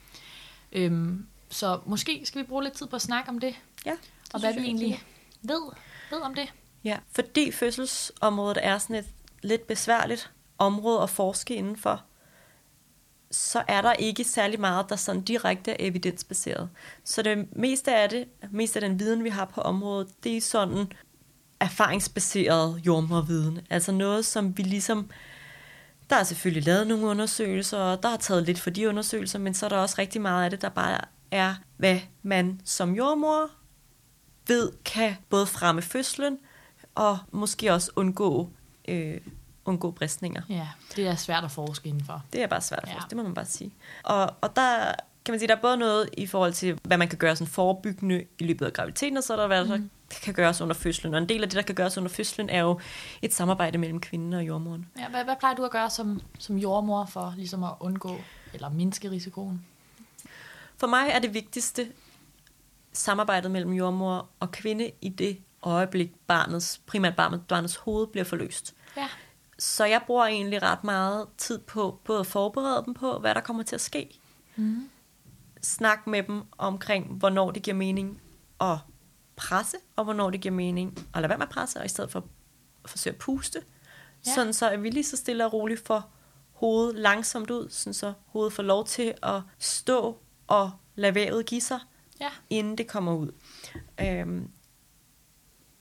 [0.72, 3.56] Øhm, så måske skal vi bruge lidt tid på at snakke om det.
[3.86, 5.04] Ja, det og hvad vi egentlig
[5.42, 5.72] ved,
[6.12, 6.54] ved om det.
[6.84, 9.06] Ja, fordi fødselsområdet er sådan et
[9.42, 12.04] lidt besværligt område at forske indenfor,
[13.32, 16.70] så er der ikke særlig meget, der sådan direkte er evidensbaseret.
[17.04, 20.42] Så det meste af det, mest af den viden, vi har på området, det er
[20.42, 20.92] sådan
[21.60, 23.60] erfaringsbaseret jordmorviden.
[23.70, 25.10] Altså noget, som vi ligesom...
[26.10, 29.54] Der er selvfølgelig lavet nogle undersøgelser, og der har taget lidt for de undersøgelser, men
[29.54, 33.50] så er der også rigtig meget af det, der bare er, hvad man som jordmor
[34.48, 36.38] ved kan både fremme fødslen,
[36.96, 38.50] og måske også undgå
[38.88, 39.22] øh,
[39.66, 40.42] undgå bristninger.
[40.50, 42.24] Ja, det er svært at forske indenfor.
[42.34, 43.10] Det er bare svært at forske, ja.
[43.10, 43.74] det må man bare sige.
[44.04, 44.94] Og, og der
[45.26, 47.52] kan man sige, der er både noget i forhold til, hvad man kan gøre sådan
[47.52, 49.90] forebyggende i løbet af graviditeten, og så er der, hvad der mm.
[50.24, 51.14] kan gøres under fødslen.
[51.14, 52.80] Og en del af det, der kan gøres under fødslen, er jo
[53.22, 54.88] et samarbejde mellem kvinden og jordmoren.
[55.00, 58.18] Ja, hvad, hvad plejer du at gøre som, som jordmor for ligesom at undgå
[58.54, 59.66] eller mindske risikoen?
[60.78, 61.88] For mig er det vigtigste
[62.94, 68.76] samarbejdet mellem jordmor og kvinde i det øjeblik, barnets, primært barnets, barnets hoved bliver forløst.
[68.98, 69.08] Ja.
[69.60, 73.42] Så jeg bruger egentlig ret meget tid på både at forberede dem på, hvad der
[73.42, 74.20] kommer til at ske.
[74.56, 74.90] Mm.
[75.62, 78.22] Snak med dem omkring, hvornår det giver mening
[78.62, 78.78] at
[79.36, 82.12] presse, og hvornår det giver mening at lade være med at presse, og i stedet
[82.12, 82.24] for
[82.84, 83.62] at forsøge at puste.
[84.26, 84.34] Ja.
[84.34, 86.10] Sådan så er vi lige så stille og roligt for
[86.52, 90.18] hovedet langsomt ud, sådan så hovedet får lov til at stå
[90.48, 91.80] og lade vævet give sig,
[92.22, 92.30] ja.
[92.50, 93.32] inden det kommer ud.
[94.02, 94.50] Øhm,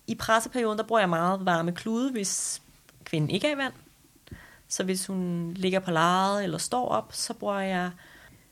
[0.06, 2.62] I presseperioden, der bruger jeg meget varme klude, hvis
[3.08, 3.72] kvinden ikke er i vand.
[4.68, 7.90] Så hvis hun ligger på lejet eller står op, så bruger jeg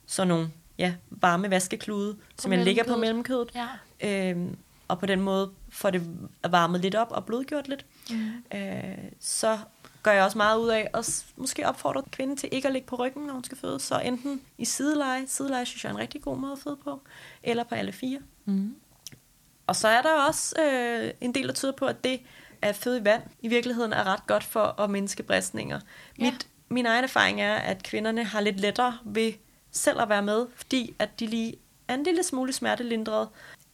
[0.07, 3.51] sådan nogle ja, varme vaskeklude, som jeg lægger på mellemkødet.
[3.55, 4.31] Ja.
[4.31, 4.57] Øhm,
[4.88, 6.03] og på den måde får det
[6.49, 7.87] varmet lidt op og blodgjort lidt.
[8.11, 8.59] Mm.
[8.59, 9.59] Øh, så
[10.03, 12.97] gør jeg også meget ud af at måske opfordre kvinden til ikke at ligge på
[12.97, 13.81] ryggen, når hun skal føde.
[13.81, 17.03] Så enten i sideleje, sideleje synes jeg er en rigtig god måde at føde på,
[17.42, 18.19] eller på alle fire.
[18.45, 18.77] Mm.
[19.66, 22.21] Og så er der også øh, en del, der tyder på, at det
[22.62, 25.81] at føde i vand i virkeligheden er ret godt for at mindske bristninger.
[26.19, 26.25] Ja.
[26.25, 29.33] Mit, min egen erfaring er, at kvinderne har lidt lettere ved
[29.71, 31.55] selv at være med, fordi at de lige
[31.88, 33.29] er en lille smule smertelindret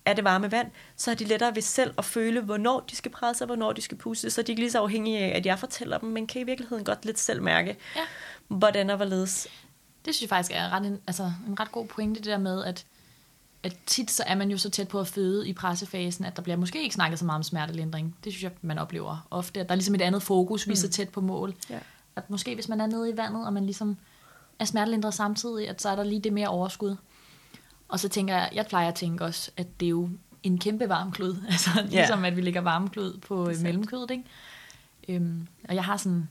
[0.06, 3.10] af det varme vand, så har de lettere ved selv at føle, hvornår de skal
[3.10, 5.46] presse og hvornår de skal puste, så de er ikke lige så afhængige af, at
[5.46, 8.00] jeg fortæller dem, men kan i virkeligheden godt lidt selv mærke, Ja.
[8.48, 9.48] hvordan og hvorledes.
[10.04, 12.64] Det synes jeg faktisk er ret en, altså, en ret god pointe, det der med,
[12.64, 12.86] at,
[13.62, 16.42] at tit så er man jo så tæt på at føde i pressefasen, at der
[16.42, 18.16] bliver måske ikke snakket så meget om smertelindring.
[18.24, 20.76] Det synes jeg, man oplever ofte, at der er ligesom et andet fokus, vi er
[20.76, 21.54] så tæt på mål.
[21.70, 21.78] Ja.
[22.16, 23.96] At måske hvis man er nede i vandet, og man ligesom
[24.58, 26.96] er smertelindret samtidig, at så er der lige det mere overskud.
[27.88, 30.08] Og så tænker jeg, jeg plejer at tænke også, at det er jo
[30.42, 31.36] en kæmpe varmklud.
[31.50, 34.24] Altså ligesom at vi lægger varmklud på øh, mellemkødet, ikke?
[35.08, 36.28] Øhm, og jeg har sådan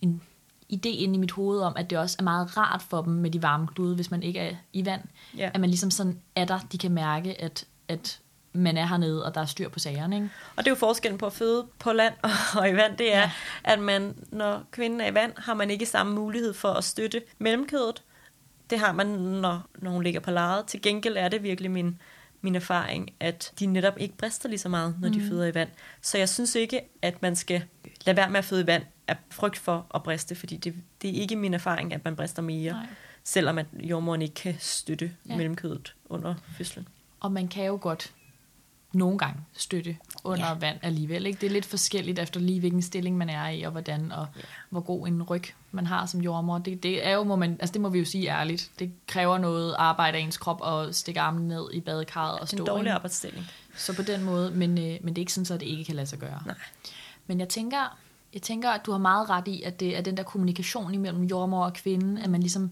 [0.00, 0.22] en
[0.72, 3.30] idé inde i mit hoved om, at det også er meget rart for dem med
[3.30, 5.02] de varme klude, hvis man ikke er i vand.
[5.36, 5.50] Ja.
[5.54, 8.20] At man ligesom sådan er der, de kan mærke, at, at
[8.52, 10.30] man er hernede, og der er styr på sagerne, ikke?
[10.56, 12.14] Og det er jo forskellen på at føde på land
[12.58, 13.30] og i vand, det er, Ja.
[13.64, 17.22] at man, når kvinden er i vand, har man ikke samme mulighed for at støtte
[17.38, 18.02] mellemkødet.
[18.70, 20.66] Det har man, når, når hun ligger på lejet.
[20.66, 21.98] Til gengæld er det virkelig min,
[22.40, 25.28] min erfaring, at de netop ikke brister lige så meget, når de Mm.
[25.28, 25.68] føder i vand.
[26.02, 27.62] Så jeg synes ikke, at man skal
[28.06, 31.10] lade være med at føde i vand af frygt for at briste, fordi det, det
[31.10, 32.86] er ikke min erfaring, at man brister mere, Nej.
[33.24, 35.30] selvom at jordmoren ikke kan støtte Ja.
[35.32, 35.36] ja.
[35.36, 36.88] mellemkødet under fødslen.
[37.20, 38.12] Og man kan jo godt
[38.92, 40.52] nogle gange støtte under ja.
[40.52, 40.58] Ja.
[40.58, 41.26] vand alligevel.
[41.26, 41.40] Ikke?
[41.40, 44.40] Det er lidt forskelligt efter lige, hvilken stilling man er i, og hvordan, og Ja.
[44.70, 45.42] hvor god en ryg
[45.72, 46.58] man har som jordmor.
[46.58, 49.38] Det, det er jo, må man, altså det må vi jo sige ærligt, det kræver
[49.38, 52.56] noget arbejde af ens krop at stikke armen ned i badekarret og stå.
[52.58, 53.46] En dårlig arbejdsstilling.
[53.76, 55.94] Så på den måde, men, øh, men det er ikke sådan, så det ikke kan
[55.94, 56.42] lade sig gøre.
[56.46, 56.54] Nej.
[57.26, 57.98] Men jeg tænker,
[58.34, 61.24] jeg tænker, at du har meget ret i, at det er den der kommunikation imellem
[61.24, 62.70] jordmor og kvinde, at man ligesom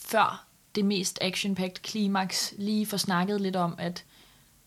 [0.00, 4.04] før det mest action klimaks lige får snakket lidt om, at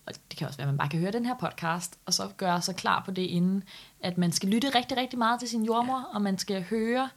[0.08, 2.30] og det kan også være, at man bare kan høre den her podcast, og så
[2.38, 3.64] gøre sig klar på det inden,
[4.00, 7.10] at man skal lytte rigtig, rigtig meget til sin jordmor, og man skal høre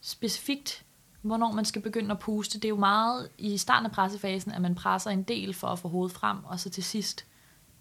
[0.00, 0.84] specifikt,
[1.22, 2.58] hvornår man skal begynde at puste.
[2.58, 5.78] Det er jo meget i starten af pressefasen, at man presser en del for at
[5.78, 7.26] få hovedet frem, og så til sidst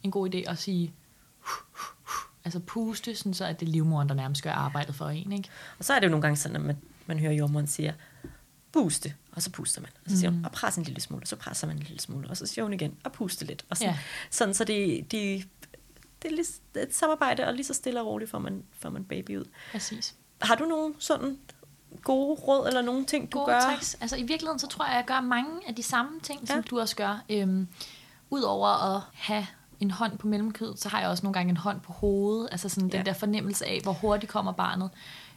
[0.04, 0.94] en god idé at sige,
[2.48, 5.50] altså puste, sådan så at det er livmoren, der nærmest gør arbejdet for en, ikke?
[5.80, 7.94] Og så er det jo nogle gange sådan, at man, man hører jordmoren siger,
[8.74, 9.90] puste, og så puster man.
[10.06, 10.46] Og så siger hun, Mm.
[10.46, 12.64] og pres en lille smule, og så presser man en lille smule, og så siger
[12.64, 13.66] hun igen, og puste lidt.
[13.70, 14.00] Og sådan, Ja.
[14.30, 15.48] sådan så det, det,
[16.22, 16.44] det er
[16.76, 19.46] er et samarbejde, og lige så stille og roligt får man, får man baby ud.
[19.72, 20.16] Præcis.
[20.42, 21.38] Har du nogle sådan
[22.04, 23.60] gode råd, eller nogle ting, du Gode gør?
[23.62, 23.98] tricks.
[24.02, 26.46] Altså i virkeligheden, så tror jeg, at jeg gør mange af de samme ting, ja.
[26.46, 27.24] som du også gør.
[27.30, 27.68] Øhm,
[28.30, 29.48] Udover at have
[29.80, 32.48] en hånd på mellemkødet, så har jeg også nogle gange en hånd på hovedet.
[32.52, 33.04] Altså sådan den Ja.
[33.04, 34.90] der fornemmelse af, hvor hurtigt kommer barnet.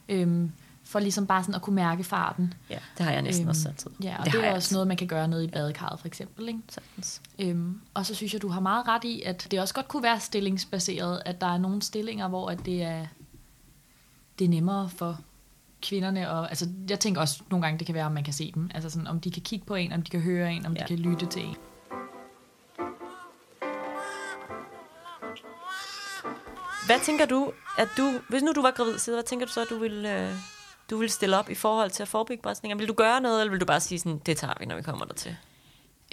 [0.09, 0.51] Øhm,
[0.83, 2.53] for ligesom bare sådan at kunne mærke farten.
[2.69, 3.95] Ja, det har jeg næsten Øhm, også samtidig.
[4.03, 6.47] Ja, og det det, er også noget, man kan gøre nede i badekarret, for eksempel.
[6.47, 6.59] Ikke?
[6.69, 7.21] Sagtens.
[7.39, 10.03] Øhm, og så synes jeg, du har meget ret i, at det også godt kunne
[10.03, 13.05] være stillingsbaseret, at der er nogle stillinger, hvor at det er,
[14.39, 15.19] det er nemmere for
[15.81, 16.29] kvinderne.
[16.31, 18.69] Og, altså, jeg tænker også nogle gange, det kan være, om man kan se dem.
[18.73, 20.81] Altså sådan, om de kan kigge på en, om de kan høre en, om ja.
[20.81, 21.55] de kan lytte til en.
[26.91, 29.61] Hvad tænker du, at du, hvis nu du var gravid, så hvad tænker du så,
[29.61, 30.33] at du ville, øh,
[30.89, 32.77] du ville stille op i forhold til at forebygge bristninger?
[32.77, 34.81] Vil du gøre noget, eller vil du bare sige sådan, det tager vi, når vi
[34.81, 35.35] kommer dertil?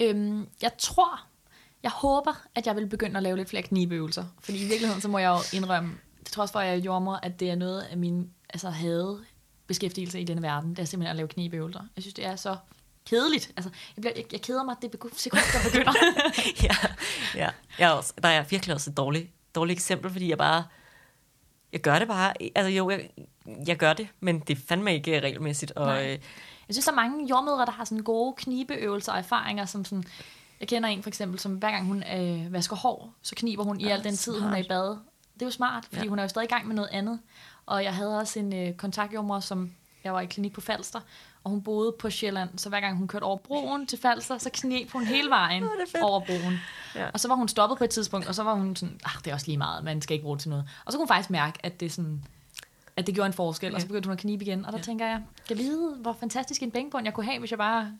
[0.00, 1.20] Øhm, jeg tror,
[1.82, 4.24] jeg håber, at jeg vil begynde at lave lidt flere knibeøvelser.
[4.40, 7.20] Fordi i virkeligheden, så må jeg jo indrømme, til trods for, at jeg er jordmor,
[7.22, 9.24] at det er noget af min altså, havde
[9.66, 10.70] beskæftigelse i denne verden.
[10.70, 11.80] Det er simpelthen at lave knibeøvelser.
[11.96, 12.56] Jeg synes, det er så
[13.06, 13.52] kedeligt.
[13.56, 15.92] Altså, jeg, bliver, jeg, jeg keder mig det sekund, der begynder.
[16.68, 16.76] ja,
[17.34, 17.50] ja.
[17.78, 18.96] Jeg er også, der er virkelig også et
[19.58, 20.64] dårligt, eksempel, fordi jeg bare,
[21.72, 23.10] jeg gør det bare, altså jo, jeg,
[23.66, 26.02] jeg gør det, men det er fandme ikke regelmæssigt, og Nej.
[26.04, 26.10] øh,
[26.68, 30.04] Jeg synes, der er mange jordmødre, der har sådan gode knibeøvelser og erfaringer, som sådan,
[30.60, 33.80] jeg kender en for eksempel, som hver gang hun øh, vasker hår, så kniber hun
[33.80, 34.88] i Ah, al den tid, hun er i bad.
[35.34, 36.08] Det er jo smart, fordi Ja.
[36.08, 37.20] hun er jo stadig i gang med noget andet.
[37.66, 39.72] Og jeg havde også en øh, kontaktjordmor, som
[40.04, 41.00] jeg var i klinik på Falster,
[41.44, 44.50] og hun boede på Sjælland, så hver gang hun kørte over broen til Falster, så
[44.52, 46.02] knep hun hele vejen fedt.
[46.02, 46.58] over broen.
[46.94, 47.08] Ja.
[47.10, 49.30] Og så var hun stoppet på et tidspunkt, og så var hun sådan, ah, det
[49.30, 50.64] er også lige meget, man skal ikke bruge det til noget.
[50.84, 52.24] Og så kunne hun faktisk mærke, at det sådan,
[52.96, 54.64] at det gjorde en forskel, og så begyndte hun at knibe igen.
[54.66, 54.82] Og der Ja.
[54.84, 57.92] tænker jeg, kan vide, hvor fantastisk en bænkbund jeg kunne have, hvis jeg bare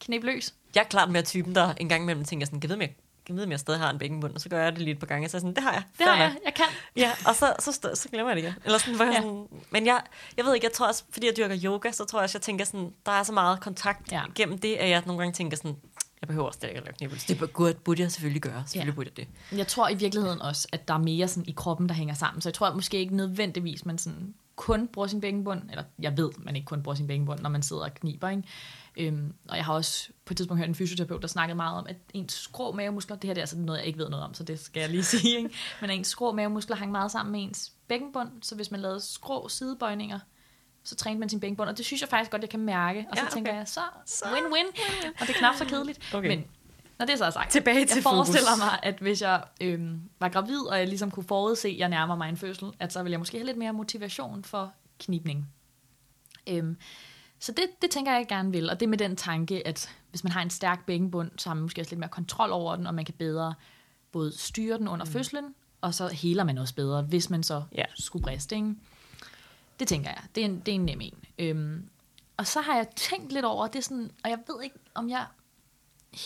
[0.00, 0.54] knep løs.
[0.74, 2.90] jeg er klart mere typen, der en gang imellem tænker sådan, kan jeg vide, om
[2.90, 2.94] jeg
[3.30, 4.98] jeg ved, om jeg stadig har en bækkenbund, og så gør jeg det lige et
[4.98, 5.82] par gange, og så er jeg sådan, det har jeg.
[5.98, 6.36] Det har jeg.
[6.44, 6.64] Jeg kan.
[6.96, 8.54] Ja, og så, så, så, så glemmer jeg det igen.
[8.64, 9.12] Eller sådan, hvor Ja.
[9.14, 10.02] sådan, men jeg,
[10.36, 12.42] jeg ved ikke, jeg tror også, fordi jeg dyrker yoga, så tror jeg også, jeg
[12.42, 14.22] tænker sådan, der er så meget kontakt Ja.
[14.34, 15.76] gennem det, at jeg nogle gange tænker sådan,
[16.20, 17.34] jeg behøver også ikke at lave knæbøvelser.
[17.34, 18.62] Det burde- burde, jeg selvfølgelig gøre.
[18.66, 18.94] Selvfølgelig Ja.
[18.96, 19.58] burde jeg det.
[19.58, 22.40] Jeg tror i virkeligheden også, at der er mere sådan i kroppen, der hænger sammen.
[22.42, 25.62] Så jeg tror måske ikke nødvendigvis, man sådan kun bruger sin bækkenbund.
[25.70, 28.28] Eller jeg ved, man ikke kun bruger sin bækkenbund, når man sidder og kniber.
[28.28, 28.42] Ikke?
[29.00, 31.86] Øhm, og jeg har også på et tidspunkt hørt en fysioterapeut, der snakkede meget om,
[31.88, 34.34] at ens skrå mavemuskler, det her det er altså noget, jeg ikke ved noget om,
[34.34, 35.50] så det skal jeg lige sige, ikke?
[35.80, 39.48] men ens skrå mavemuskler hang meget sammen med ens bækkenbund, så hvis man lavede skrå
[39.48, 40.18] sidebøjninger,
[40.84, 43.06] så trænede man sin bækkenbund, og det synes jeg faktisk godt, jeg kan mærke.
[43.10, 43.34] Og så Ja, okay.
[43.34, 43.80] tænker jeg, så
[44.24, 44.80] win-win,
[45.20, 46.14] og det er knap så kedeligt.
[46.14, 46.28] Okay.
[46.28, 46.44] Men
[46.98, 48.58] når det så er sagt, Tilbage jeg til forestiller fokus.
[48.58, 52.16] mig, at hvis jeg øhm, var gravid, og jeg ligesom kunne forudse, at jeg nærmer
[52.16, 55.48] mig en fødsel, at så ville jeg måske have lidt mere motivation for knibning.
[56.48, 56.76] Øhm,
[57.40, 58.70] så det, det tænker jeg, jeg gerne vil.
[58.70, 61.62] Og det med den tanke, at hvis man har en stærk bækkenbund, så har man
[61.62, 63.54] måske også lidt mere kontrol over den, og man kan bedre
[64.12, 65.10] både styre den under mm.
[65.10, 67.84] fødslen, og så heler man også bedre, hvis man så Ja.
[67.94, 68.56] skulle briste.
[68.56, 68.74] Ikke?
[69.80, 70.22] Det tænker jeg.
[70.34, 71.24] Det er en, det er en nem en.
[71.38, 71.88] Øhm,
[72.36, 75.08] og så har jeg tænkt lidt over, det er sådan, og jeg ved ikke, om
[75.10, 75.26] jeg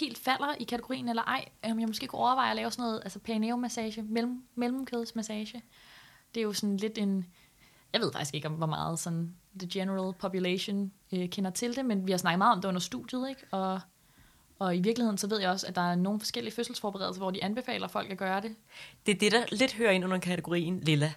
[0.00, 3.00] helt falder i kategorien eller ej, om jeg måske kunne overveje at lave sådan noget,
[3.04, 5.62] altså perineum-massage, mellem, mellemkødsmassage.
[6.34, 7.26] Det er jo sådan lidt en,
[7.92, 11.84] jeg ved faktisk ikke, om hvor meget sådan the general population øh, kender til det,
[11.84, 13.40] men vi har snakket meget om det under studiet, ikke?
[13.50, 13.80] Og,
[14.58, 17.44] og i virkeligheden så ved jeg også, at der er nogle forskellige fødselsforberedelser, hvor de
[17.44, 18.56] anbefaler folk at gøre det.
[19.06, 21.12] Det er det, der lidt hører ind under kategorien lilla.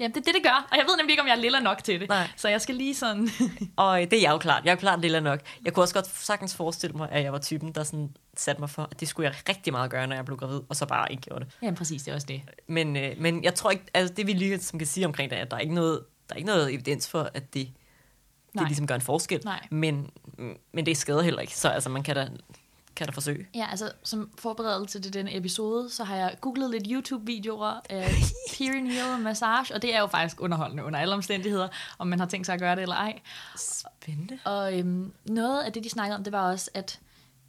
[0.00, 1.60] Jamen, det er det, det gør, og jeg ved nemlig ikke, om jeg er lilla
[1.60, 2.08] nok til det.
[2.08, 2.28] Nej.
[2.36, 3.28] Så jeg skal lige sådan...
[3.76, 4.64] Og øh, det er jeg jo klart.
[4.64, 5.40] Jeg er jo klart lilla nok.
[5.64, 8.70] Jeg kunne også godt sagtens forestille mig, at jeg var typen, der sådan satte mig
[8.70, 11.12] for, at det skulle jeg rigtig meget gøre, når jeg blev gravid, og så bare
[11.12, 11.52] ikke gjorde det.
[11.62, 12.42] Jamen, præcis, det er også det.
[12.66, 15.38] Men, øh, men jeg tror ikke, altså det vi lige som kan sige omkring det,
[15.38, 17.68] er, at der er ikke noget, der er ikke noget evidens for, at det,
[18.54, 18.62] Nej.
[18.62, 19.40] det ligesom gør en forskel.
[19.44, 19.66] Nej.
[19.70, 20.10] Men,
[20.72, 22.28] men det skader heller ikke, så altså, man kan da,
[22.96, 23.46] kan da forsøge.
[23.54, 28.14] Ja, altså som forberedelse til denne episode, så har jeg googlet lidt YouTube-videoer af
[28.58, 32.46] perineal massage, og det er jo faktisk underholdende under alle omstændigheder, om man har tænkt
[32.46, 33.20] sig at gøre det eller ej.
[33.56, 34.38] Spændende.
[34.44, 37.00] Og øhm, noget af det, de snakkede om, det var også, at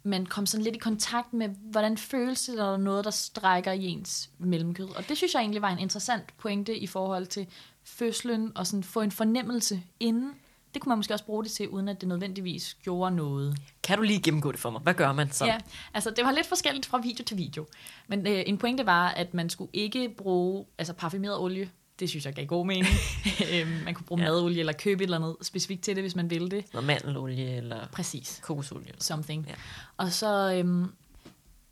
[0.04, 3.10] man kom sådan lidt i kontakt med, hvordan føles det, når der er noget, der
[3.10, 4.88] strækker i ens mellemkød.
[4.96, 7.46] Og det synes jeg egentlig var en interessant pointe i forhold til
[7.84, 10.34] fødslen, og sådan få en fornemmelse inden.
[10.74, 13.56] Det kunne man måske også bruge det til, uden at det nødvendigvis gjorde noget.
[13.82, 14.80] Kan du lige gennemgå det for mig?
[14.80, 15.44] Hvad gør man så?
[15.46, 15.58] Ja,
[15.94, 17.66] altså det var lidt forskelligt fra video til video.
[18.08, 21.70] Men øh, en pointe var, at man skulle ikke bruge altså parfumeret olie.
[22.00, 22.86] Det synes jeg gav god mening.
[23.54, 24.26] Øhm, man kunne bruge Ja.
[24.26, 24.32] ja.
[24.32, 26.64] madolie eller købe et eller andet specifikt til det, hvis man ville det.
[26.72, 28.40] Noget mandelolie eller Præcis.
[28.42, 28.88] kokosolie?
[28.88, 29.02] Eller.
[29.02, 29.46] Something.
[29.48, 29.54] Ja.
[29.96, 30.86] Og så øhm,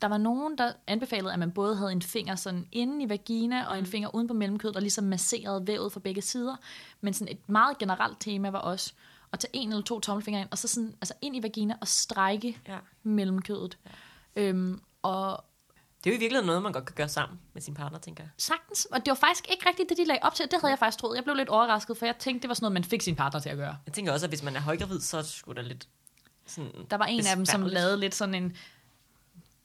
[0.03, 3.65] der var nogen, der anbefalede, at man både havde en finger sådan inde i vagina,
[3.67, 6.55] og en finger uden på mellemkødet, og ligesom masserede vævet fra begge sider.
[7.01, 8.93] Men sådan et meget generelt tema var også
[9.33, 11.87] at tage en eller to tommelfingre ind, og så sådan, altså ind i vagina og
[11.87, 12.77] strække Ja.
[13.03, 13.77] mellemkødet.
[14.35, 14.41] Ja.
[14.41, 15.43] Øhm, og
[16.03, 18.23] Det er jo i virkeligheden noget, man godt kan gøre sammen med sin partner, tænker
[18.23, 18.29] jeg.
[18.37, 20.45] sagtens, og det var faktisk ikke rigtigt det, de lagde op til.
[20.51, 21.15] Det havde jeg faktisk troet.
[21.15, 23.39] Jeg blev lidt overrasket, for jeg tænkte, det var sådan noget, man fik sin partner
[23.39, 23.77] til at gøre.
[23.85, 25.87] Jeg tænker også, at hvis man er højgravid, så er sgu da lidt
[26.45, 26.71] sådan...
[26.91, 28.55] Der var en af dem, som lavede lidt sådan en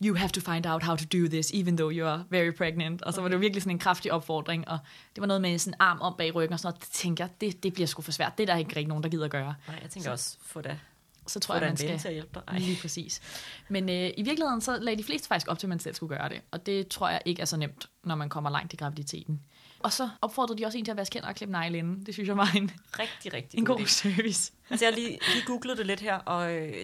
[0.05, 3.03] you have to find out how to do this, even though you are very pregnant.
[3.03, 4.79] Og så var det jo virkelig sådan en kraftig opfordring, og
[5.15, 6.83] det var noget med sådan en arm om bag ryggen og sådan noget.
[6.83, 8.39] Det tænker jeg, det, det bliver sgu for svært.
[8.39, 9.55] Det er der ikke rigtig nogen, der gider at gøre.
[9.69, 10.79] Nej, jeg tænker også, få da,
[11.27, 11.99] Så tror jeg, man skal...
[11.99, 12.43] til at hjælpe dig.
[12.49, 12.59] Ej.
[12.59, 13.21] Lige præcis.
[13.69, 16.17] Men øh, i virkeligheden, så lagde de fleste faktisk op til, at man selv skulle
[16.17, 16.41] gøre det.
[16.51, 19.41] Og det tror jeg ikke er så nemt, når man kommer langt i graviditeten.
[19.81, 22.07] Og så opfordrede de også en til at vaske hænder og klippe negle inden.
[22.07, 24.53] Det synes jeg var en, Rigtig, rigtig en god god service.
[24.71, 26.75] Altså, jeg lige, lige googlet det lidt her, og, øh,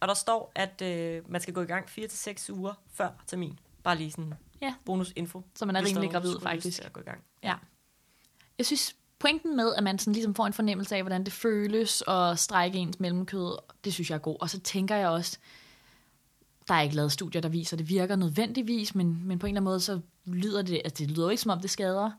[0.00, 3.58] og der står, at øh, man skal gå i gang 4-6 uger før termin.
[3.82, 4.74] Bare lige sådan Ja.
[4.84, 5.42] bonusinfo.
[5.54, 6.84] Så man er rimelig gravid, faktisk.
[6.84, 7.24] At gå i gang.
[7.42, 7.54] Ja.
[8.58, 12.02] Jeg synes, pointen med, at man sådan ligesom får en fornemmelse af, hvordan det føles
[12.08, 14.36] at strække ens mellemkød, det synes jeg er god.
[14.40, 15.38] Og så tænker jeg også,
[16.68, 19.50] der er ikke lavet studier, der viser, at det virker nødvendigvis, men, men på en
[19.50, 22.10] eller anden måde, så lyder det, altså det lyder jo ikke som om, det skader.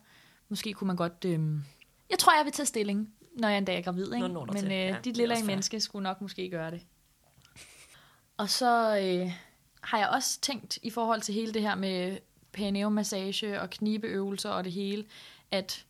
[0.49, 1.25] Måske kunne man godt...
[1.25, 1.63] Øhm...
[2.09, 4.13] Jeg tror, jeg vil tage stilling, når jeg en dag er gravid.
[4.13, 4.27] Ikke?
[4.27, 6.81] Når Men øh, Ja, dit lille menneske skulle nok måske gøre det.
[8.37, 9.31] Og så øh,
[9.81, 12.17] har jeg også tænkt i forhold til hele det her med
[12.51, 15.05] perineum-massage og knibeøvelser og det hele,
[15.51, 15.85] at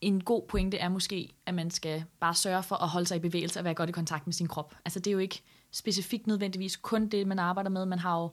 [0.00, 3.20] en god pointe er måske, at man skal bare sørge for at holde sig i
[3.20, 4.74] bevægelse og være godt i kontakt med sin krop.
[4.84, 7.86] Altså det er jo ikke specifikt nødvendigvis kun det, man arbejder med.
[7.86, 8.30] Man har jo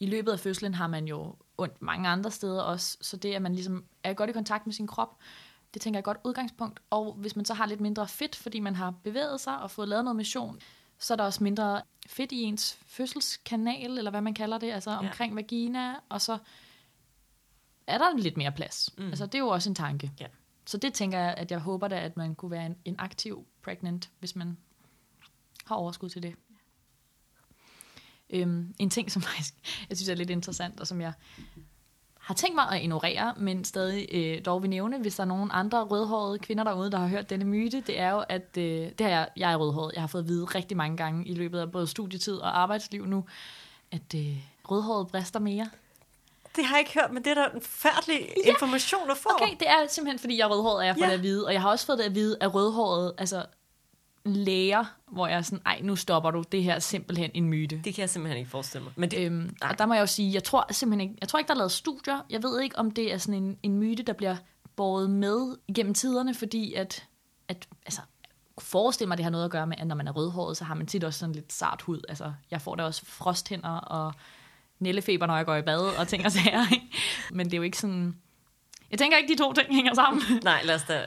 [0.00, 3.42] i løbet af fødslen har man jo ondt mange andre steder også, så det, at
[3.42, 5.16] man ligesom er godt i kontakt med sin krop,
[5.74, 6.80] det tænker jeg er et godt udgangspunkt.
[6.90, 9.88] Og hvis man så har lidt mindre fedt, fordi man har bevæget sig og fået
[9.88, 10.60] lavet noget motion,
[10.98, 14.90] så er der også mindre fedt i ens fødselskanal, eller hvad man kalder det, altså
[14.90, 14.96] Ja.
[14.98, 16.38] omkring vagina, og så
[17.86, 18.90] er der lidt mere plads.
[18.98, 19.06] Mm.
[19.08, 20.12] Altså det er jo også en tanke.
[20.20, 20.26] Ja.
[20.66, 23.46] Så det tænker jeg, at jeg håber da, at man kunne være en, en aktiv
[23.62, 24.56] pregnant, hvis man
[25.64, 26.34] har overskud til det.
[28.30, 29.54] Øhm, en ting, som faktisk,
[29.88, 31.12] jeg synes er lidt interessant, og som jeg
[32.28, 35.50] har tænkt mig at ignorere, men stadig øh, dog vil nævne, hvis der er nogen
[35.52, 39.00] andre rødhårede kvinder derude, der har hørt denne myte, det er jo, at øh, det
[39.00, 39.92] har jeg, jeg er rødhåret.
[39.94, 43.06] Jeg har fået at vide rigtig mange gange i løbet af både studietid og arbejdsliv
[43.06, 43.24] nu,
[43.92, 44.36] at øh,
[44.70, 45.70] rødhåret brister mere.
[46.56, 48.50] Det har jeg ikke hørt, men det er da en færdig Ja.
[48.50, 49.28] information at få.
[49.42, 51.06] Okay, det er simpelthen, fordi jeg er rødhåret, og jeg får Ja.
[51.06, 51.12] ja.
[51.12, 51.46] det at vide.
[51.46, 53.44] Og jeg har også fået det at vide af rødhåret, altså
[54.24, 57.80] læger, hvor jeg er sådan, ej, nu stopper du, det her er simpelthen en myte.
[57.84, 58.92] Det kan jeg simpelthen ikke forestille mig.
[58.96, 59.70] Men det, Øhm, nej.
[59.70, 61.58] og der må jeg jo sige, jeg tror simpelthen ikke, jeg tror ikke, der er
[61.58, 62.20] lavet studier.
[62.30, 64.36] Jeg ved ikke, om det er sådan en, en myte, der bliver
[64.76, 67.06] båret med igennem tiderne, fordi at,
[67.48, 68.00] at altså,
[68.58, 70.64] forestille mig, at det har noget at gøre med, at når man er rødhåret, så
[70.64, 72.00] har man tit også sådan lidt sart hud.
[72.08, 74.12] Altså, jeg får da også frosthænder og
[74.78, 76.64] nællefeber, når jeg går i bad og ting og sager.
[77.30, 78.16] Men det er jo ikke sådan...
[78.90, 80.22] Jeg tænker ikke, de to ting hænger sammen.
[80.42, 81.04] nej, lad os da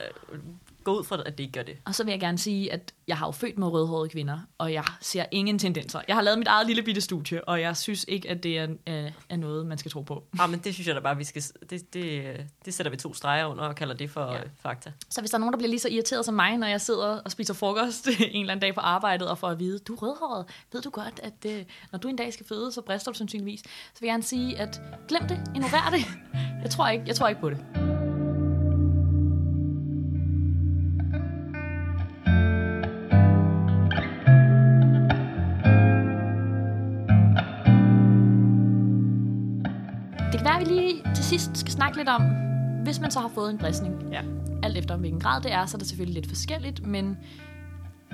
[0.84, 1.76] gå ud fra, at det ikke gør det.
[1.84, 4.72] Og så vil jeg gerne sige, at jeg har jo født med rødhårede kvinder, og
[4.72, 6.00] jeg ser ingen tendenser.
[6.08, 8.68] Jeg har lavet mit eget lille bitte studie, og jeg synes ikke, at det er,
[8.86, 10.24] er, er noget, man skal tro på.
[10.40, 11.42] Ah, men det synes jeg da bare, vi skal...
[11.70, 14.32] Det, det, det sætter vi to streger under og kalder det for Ja.
[14.32, 14.40] ja.
[14.62, 14.92] fakta.
[15.10, 17.06] Så hvis der er nogen, der bliver lige så irriteret som mig, når jeg sidder
[17.24, 19.98] og spiser frokost en eller anden dag på arbejdet, og får at vide, du er
[20.02, 23.18] rødhåret, ved du godt, at øh, når du en dag skal føde, så brister du
[23.18, 23.60] sandsynligvis.
[23.60, 26.04] Så vil jeg gerne sige, at glem det, ignorer det.
[26.62, 27.58] Jeg tror ikke, jeg tror ikke på det.
[27.74, 27.81] Det
[41.32, 42.22] sidst skal snakke lidt om,
[42.82, 44.22] hvis man så har fået en bristning, Ja.
[44.62, 47.18] alt efter hvilken grad det er, så er det selvfølgelig lidt forskelligt, men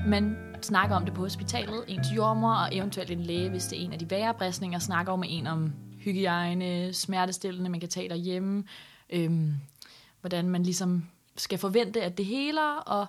[0.07, 3.85] man snakker om det på hospitalet, ens jordmor og eventuelt en læge, hvis det er
[3.85, 8.65] en af de værre bristninger, snakker med en om hygiejne, smertestillende, man kan tage derhjemme,
[9.11, 9.55] øhm,
[10.21, 11.07] hvordan man ligesom
[11.37, 13.07] skal forvente, at det heler, og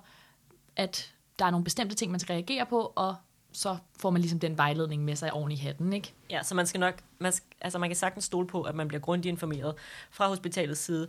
[0.76, 3.16] at der er nogle bestemte ting, man skal reagere på, og
[3.52, 6.14] så får man ligesom den vejledning med sig oven i hatten, ikke?
[6.30, 8.88] Ja, så man skal nok, man, sk- altså man kan sagtens stole på, at man
[8.88, 9.76] bliver grundigt informeret
[10.12, 11.08] fra hospitalets side.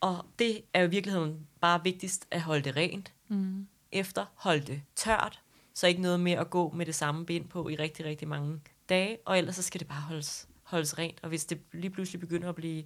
[0.00, 3.12] Og det er jo i virkeligheden bare vigtigst at holde det rent.
[3.28, 3.68] Mm.
[3.92, 5.40] Efter holde det tørt,
[5.74, 8.60] så ikke noget med at gå med det samme ben på i rigtig, rigtig mange
[8.88, 9.18] dage.
[9.24, 11.18] Og ellers så skal det bare holdes, holdes rent.
[11.22, 12.84] Og hvis det lige pludselig begynder at blive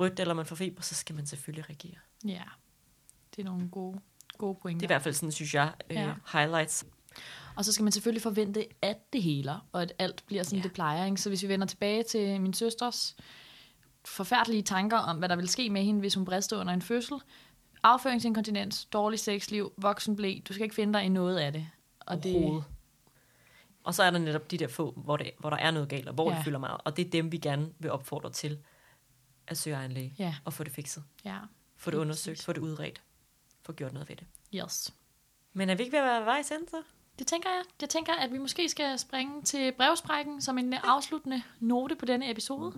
[0.00, 1.96] rødt, eller man får feber, så skal man selvfølgelig reagere.
[2.24, 2.42] Ja,
[3.36, 4.00] det er nogle gode,
[4.38, 4.78] gode pointer.
[4.80, 6.14] Det er i hvert fald sådan, synes jeg, øh, Ja.
[6.32, 6.84] highlights.
[7.56, 10.62] Og så skal man selvfølgelig forvente, at det heler, og at alt bliver, som Ja.
[10.62, 11.04] det plejer.
[11.04, 11.16] Ikke?
[11.20, 13.16] Så hvis vi vender tilbage til min søsters
[14.04, 17.16] forfærdelige tanker om, hvad der vil ske med hende, hvis hun brister under en fødsel.
[17.82, 20.38] Afføringsinkontinens, dårlig sexliv, voksenblæ.
[20.48, 21.66] Du skal ikke finde dig i noget af det.
[22.00, 22.64] Og det.
[23.84, 26.08] Og så er der netop de der få, hvor, det, hvor der er noget galt,
[26.08, 26.36] og hvor ja.
[26.36, 26.80] Det fylder meget.
[26.84, 28.58] Og det er dem, vi gerne vil opfordre til
[29.46, 31.04] at søge egen læge Ja, og få det fikset.
[31.24, 31.38] ja.
[31.76, 33.02] Få det undersøgt, få det udredt,
[33.62, 34.26] få gjort noget ved det.
[34.54, 34.94] Yes.
[35.52, 36.82] Men er vi ikke ved at være vejs så?
[37.18, 37.62] Det tænker jeg.
[37.80, 42.30] Jeg tænker, at vi måske skal springe til brevsprækken som en afsluttende note på denne
[42.30, 42.72] episode.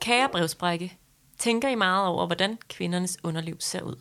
[0.00, 0.98] Kære brevsprække,
[1.38, 3.96] tænker I meget over, hvordan kvindernes underliv ser ud?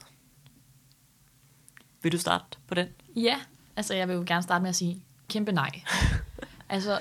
[2.01, 2.87] Vil du starte på den?
[3.15, 3.39] Ja,
[3.75, 5.81] altså jeg vil jo gerne starte med at sige kæmpe nej.
[6.69, 6.99] altså,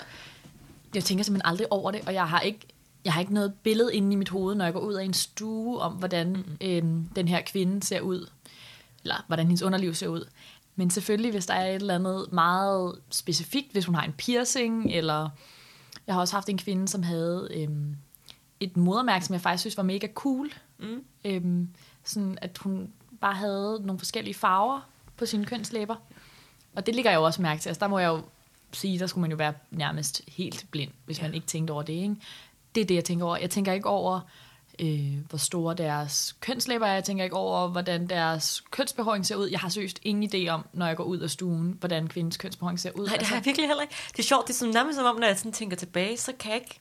[0.94, 2.66] jeg tænker simpelthen aldrig over det, og jeg har ikke,
[3.04, 5.12] jeg har ikke noget billede inde i mit hoved, når jeg går ud af en
[5.14, 6.56] stue, om hvordan mm-hmm.
[6.60, 8.30] øhm, den her kvinde ser ud,
[9.02, 10.24] eller hvordan hendes underliv ser ud.
[10.76, 14.92] Men selvfølgelig, hvis der er et eller andet meget specifikt, hvis hun har en piercing,
[14.92, 15.28] eller
[16.06, 17.96] jeg har også haft en kvinde, som havde øhm,
[18.60, 20.52] et modermærke, som jeg faktisk synes var mega cool.
[20.78, 21.04] Mm.
[21.24, 21.68] Øhm,
[22.04, 24.80] sådan at hun bare havde nogle forskellige farver
[25.16, 25.96] på sine kønslæber.
[26.74, 27.68] Og det ligger jeg jo også mærke til.
[27.68, 28.22] Altså, der må jeg jo
[28.72, 31.22] sige, der skulle man jo være nærmest helt blind, hvis ja.
[31.22, 31.92] man ikke tænkte over det.
[31.92, 32.16] Ikke?
[32.74, 33.36] Det er det, jeg tænker over.
[33.36, 34.20] Jeg tænker ikke over,
[34.78, 36.92] øh, hvor store deres kønslæber er.
[36.94, 39.48] Jeg tænker ikke over, hvordan deres kønsbehåring ser ud.
[39.48, 42.80] Jeg har seriøst ingen idé om, når jeg går ud af stuen, hvordan kvindens kønsbehåring
[42.80, 43.06] ser ud.
[43.06, 43.94] Nej, det har jeg virkelig heller ikke.
[44.12, 46.32] Det er sjovt, det er sådan, nærmest som om, når jeg sådan tænker tilbage, så
[46.38, 46.78] kan jeg ikke,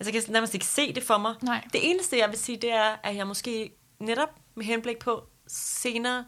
[0.00, 1.34] altså jeg kan nærmest ikke se det for mig.
[1.42, 1.64] Nej.
[1.72, 6.24] Det eneste, jeg vil sige, det er, at jeg måske netop med henblik på senere,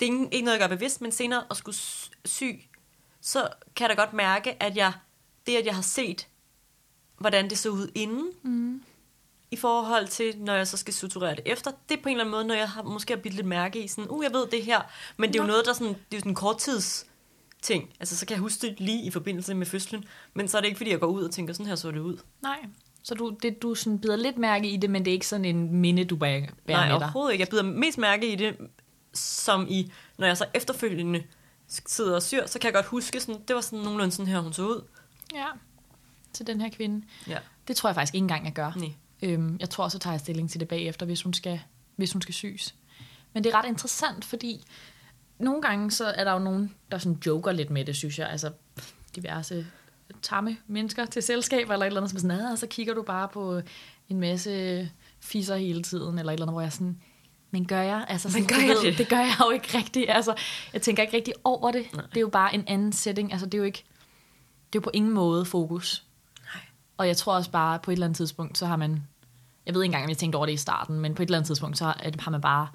[0.00, 2.44] det er ikke noget, jeg gør bevidst, men senere at skulle sy- sy,
[3.20, 4.92] så kan jeg da godt mærke, at jeg,
[5.46, 6.26] det, at jeg har set,
[7.18, 8.82] hvordan det så ud inden, Mm.
[9.50, 12.24] i forhold til, når jeg så skal suturere det efter, det er på en eller
[12.24, 14.46] anden måde, når jeg har, måske har bidt lidt mærke i, sådan, uh, jeg ved
[14.46, 14.80] det her,
[15.16, 15.52] men det er jo Nå.
[15.52, 17.06] noget, der sådan, det er jo sådan en korttids
[17.62, 17.90] ting.
[18.00, 20.04] Altså, så kan jeg huske det lige i forbindelse med fødslen,
[20.34, 21.98] men så er det ikke, fordi jeg går ud og tænker, sådan her så det
[21.98, 22.16] ud.
[22.42, 22.58] Nej.
[23.02, 25.44] Så du, det, du sådan bider lidt mærke i det, men det er ikke sådan
[25.44, 26.94] en minde, du bærer, Nej, med dig.
[26.94, 27.42] overhovedet ikke.
[27.42, 28.56] Jeg bider mest mærke i det,
[29.14, 31.22] som i, når jeg så efterfølgende
[31.68, 34.40] sidder og syr, så kan jeg godt huske, sådan, det var sådan nogenlunde sådan her,
[34.40, 34.84] hun så ud.
[35.34, 35.46] Ja,
[36.38, 37.06] til den her kvinde.
[37.28, 37.38] Ja.
[37.68, 38.72] Det tror jeg faktisk ikke engang, jeg gør.
[38.76, 38.92] Nej.
[39.22, 41.60] Øhm, jeg tror også, at tager stilling til det bagefter, hvis hun skal,
[41.96, 42.74] hvis hun skal syes.
[43.32, 44.64] Men det er ret interessant, fordi
[45.38, 48.28] nogle gange så er der jo nogen, der sådan joker lidt med det, synes jeg.
[48.30, 48.50] Altså
[49.16, 49.66] diverse
[50.22, 52.94] tamme mennesker til selskab eller et eller andet, som er sådan, "Ah, og så kigger
[52.94, 53.60] du bare på
[54.08, 56.98] en masse fisser hele tiden, eller et eller andet, hvor jeg sådan,
[57.50, 58.06] men gør jeg?
[58.08, 58.98] Altså, sådan, gør du jeg ved, det?
[58.98, 60.06] det gør jeg jo ikke rigtigt.
[60.10, 60.34] Altså,
[60.72, 61.86] jeg tænker ikke rigtig over det.
[61.94, 62.04] Nej.
[62.06, 63.32] Det er jo bare en anden setting.
[63.32, 63.84] Altså, det er jo ikke,
[64.72, 66.04] det er jo på ingen måde fokus.
[66.98, 69.06] Og jeg tror også bare, på et eller andet tidspunkt, så har man,
[69.66, 71.38] jeg ved ikke engang, om jeg tænkte over det i starten, men på et eller
[71.38, 71.84] andet tidspunkt, så
[72.18, 72.68] har man bare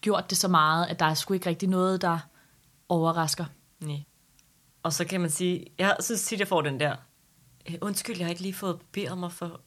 [0.00, 2.18] gjort det så meget, at der er sgu ikke rigtig noget, der
[2.88, 3.44] overrasker.
[3.80, 4.02] Nej.
[4.82, 6.96] Og så kan man sige, jeg synes tit, jeg får den der,
[7.70, 9.60] "Øh, undskyld, jeg har ikke lige fået bedt mig for,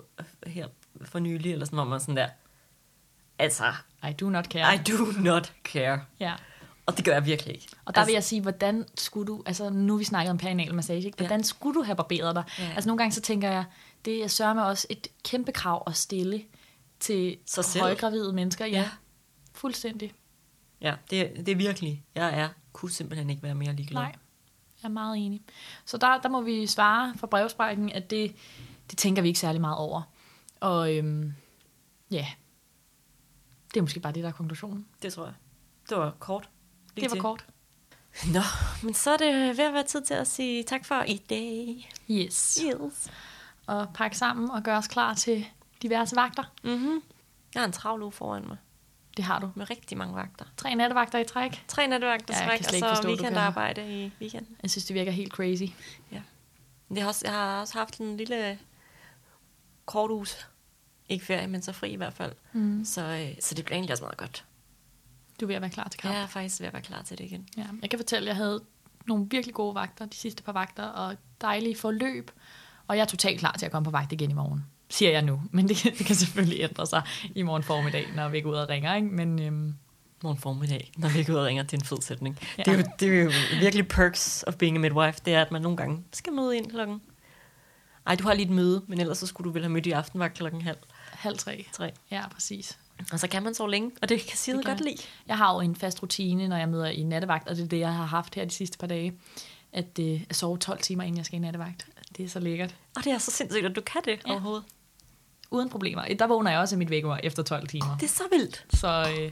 [0.47, 0.67] her
[1.05, 2.29] for nylig, eller sådan, hvor man sådan der,
[3.39, 3.65] altså,
[4.09, 4.75] I do not care.
[4.75, 6.01] I do not care.
[6.19, 6.33] Ja.
[6.91, 7.67] Og det gør jeg virkelig ikke.
[7.85, 11.01] Og der vil jeg sige, hvordan skulle du, altså nu vi snakket om perineal massage,
[11.05, 11.17] ikke?
[11.17, 12.43] hvordan skulle du have barberet dig?
[12.59, 12.71] Ja.
[12.75, 13.65] Altså nogle gange så tænker jeg,
[14.05, 16.43] det er sørme også et kæmpe krav at stille
[16.99, 17.81] til Sig selv.
[17.83, 18.65] højgravide mennesker.
[18.65, 18.89] Ja, Ja.
[19.53, 20.13] fuldstændig.
[20.81, 24.01] Ja, det, det er virkelig, jeg er, kunne simpelthen ikke være mere ligeglad.
[24.01, 24.15] Nej,
[24.83, 25.41] jeg er meget enig.
[25.85, 28.35] Så der, der må vi svare fra brevsprækken, at det,
[28.89, 30.01] det tænker vi ikke særlig meget over.
[30.59, 31.33] Og øhm,
[32.11, 32.27] ja,
[33.73, 34.85] det er måske bare det, der er konklusionen.
[35.01, 35.33] Det tror jeg.
[35.89, 36.49] Det var kort.
[36.99, 37.45] Lige Det var kort.
[38.33, 38.39] Nå,
[38.83, 41.91] men så er det ved at være tid til at sige tak for i dag.
[42.11, 42.59] Yes.
[42.65, 43.09] Yes.
[43.67, 45.45] Og pakke sammen og gøre os klar til
[45.81, 46.43] diverse vagter.
[46.63, 47.01] Mm-hmm.
[47.53, 48.57] Jeg har en travl uge foran mig,
[49.17, 49.51] Det har du.
[49.55, 50.45] med rigtig mange vagter.
[50.57, 51.63] Tre nattevagter i træk.
[51.67, 54.57] Tre nattevagter Ja, jeg ja, kan og så forstå, du kan weekendarbejde i weekenden.
[54.63, 55.63] Jeg synes, det virker helt crazy.
[56.87, 58.59] Men Det har også, jeg har også haft en lille
[59.85, 60.47] kort uges,
[61.09, 62.33] ikke ferie, men så fri i hvert fald.
[62.53, 62.85] Mm.
[62.85, 64.45] Så, øh, så det bliver egentlig også meget godt.
[65.39, 66.13] Du er ved at være klar til kamp.
[66.15, 67.47] Jeg er faktisk ved at være klar til det igen.
[67.57, 67.63] Ja.
[67.81, 68.61] Jeg kan fortælle, at jeg havde
[69.07, 72.31] nogle virkelig gode vagter, de sidste par vagter, og dejlige forløb.
[72.87, 74.65] Og jeg er totalt klar til at komme på vagt igen i morgen.
[74.89, 75.41] Siger jeg nu.
[75.51, 77.01] Men det, kan- det kan selvfølgelig ændre sig
[77.35, 78.95] i morgen formiddag, når vi går ud og ringer.
[78.95, 79.07] Ikke?
[79.07, 79.75] Men øhm,
[80.23, 82.39] Morgen formiddag, når vi går ud og ringer, er en fed sætning.
[82.57, 82.63] Ja.
[82.63, 85.51] Det, er jo, det er jo virkelig perks of being a midwife, det er, at
[85.51, 87.01] man nogle gange skal møde ind klokken.
[88.07, 89.91] Ej, du har lige et møde, men ellers så skulle du vel have mødt i
[89.91, 90.77] aftenvagt klokken halv
[91.11, 91.65] halv tre.
[91.73, 91.91] tre.
[92.11, 92.79] Ja, præcis.
[93.11, 94.81] Og så kan man sove længe, og det kan sige godt jeg.
[94.81, 94.95] lide.
[95.27, 97.79] Jeg har jo en fast rutine, når jeg møder i nattevagt, og det er det,
[97.79, 99.13] jeg har haft her de sidste par dage.
[99.73, 101.87] At, øh, at sove 12 timer, inden jeg skal i nattevagt.
[102.17, 102.75] Det er så lækkert.
[102.95, 104.31] Og det er så sindssygt, at du kan det Ja.
[104.31, 104.63] overhovedet.
[105.51, 106.03] Uden problemer.
[106.19, 107.97] Der vågner jeg også af mit vækkeur efter 12 timer.
[107.97, 108.65] Det er så vildt.
[108.73, 109.31] Så øh, jeg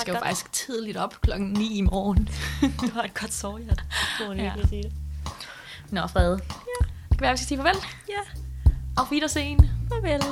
[0.00, 0.24] skal jo godt.
[0.24, 2.28] faktisk tidligt op klokken 9 i morgen.
[2.80, 3.82] Du har et godt sovehjert.
[4.18, 4.52] Du må Ja.
[4.68, 4.92] sige det.
[5.90, 6.40] Nå, Frede.
[6.50, 6.86] Ja.
[7.08, 7.76] Det kan være, vi skal sige farvel.
[8.08, 8.40] Ja,
[8.96, 9.70] Auf Wiedersehen.
[9.88, 10.22] farvel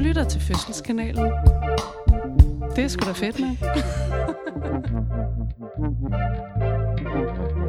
[0.00, 1.32] lytter til Fødselskanalen.
[2.76, 3.56] Det er sgu da fedt, mand.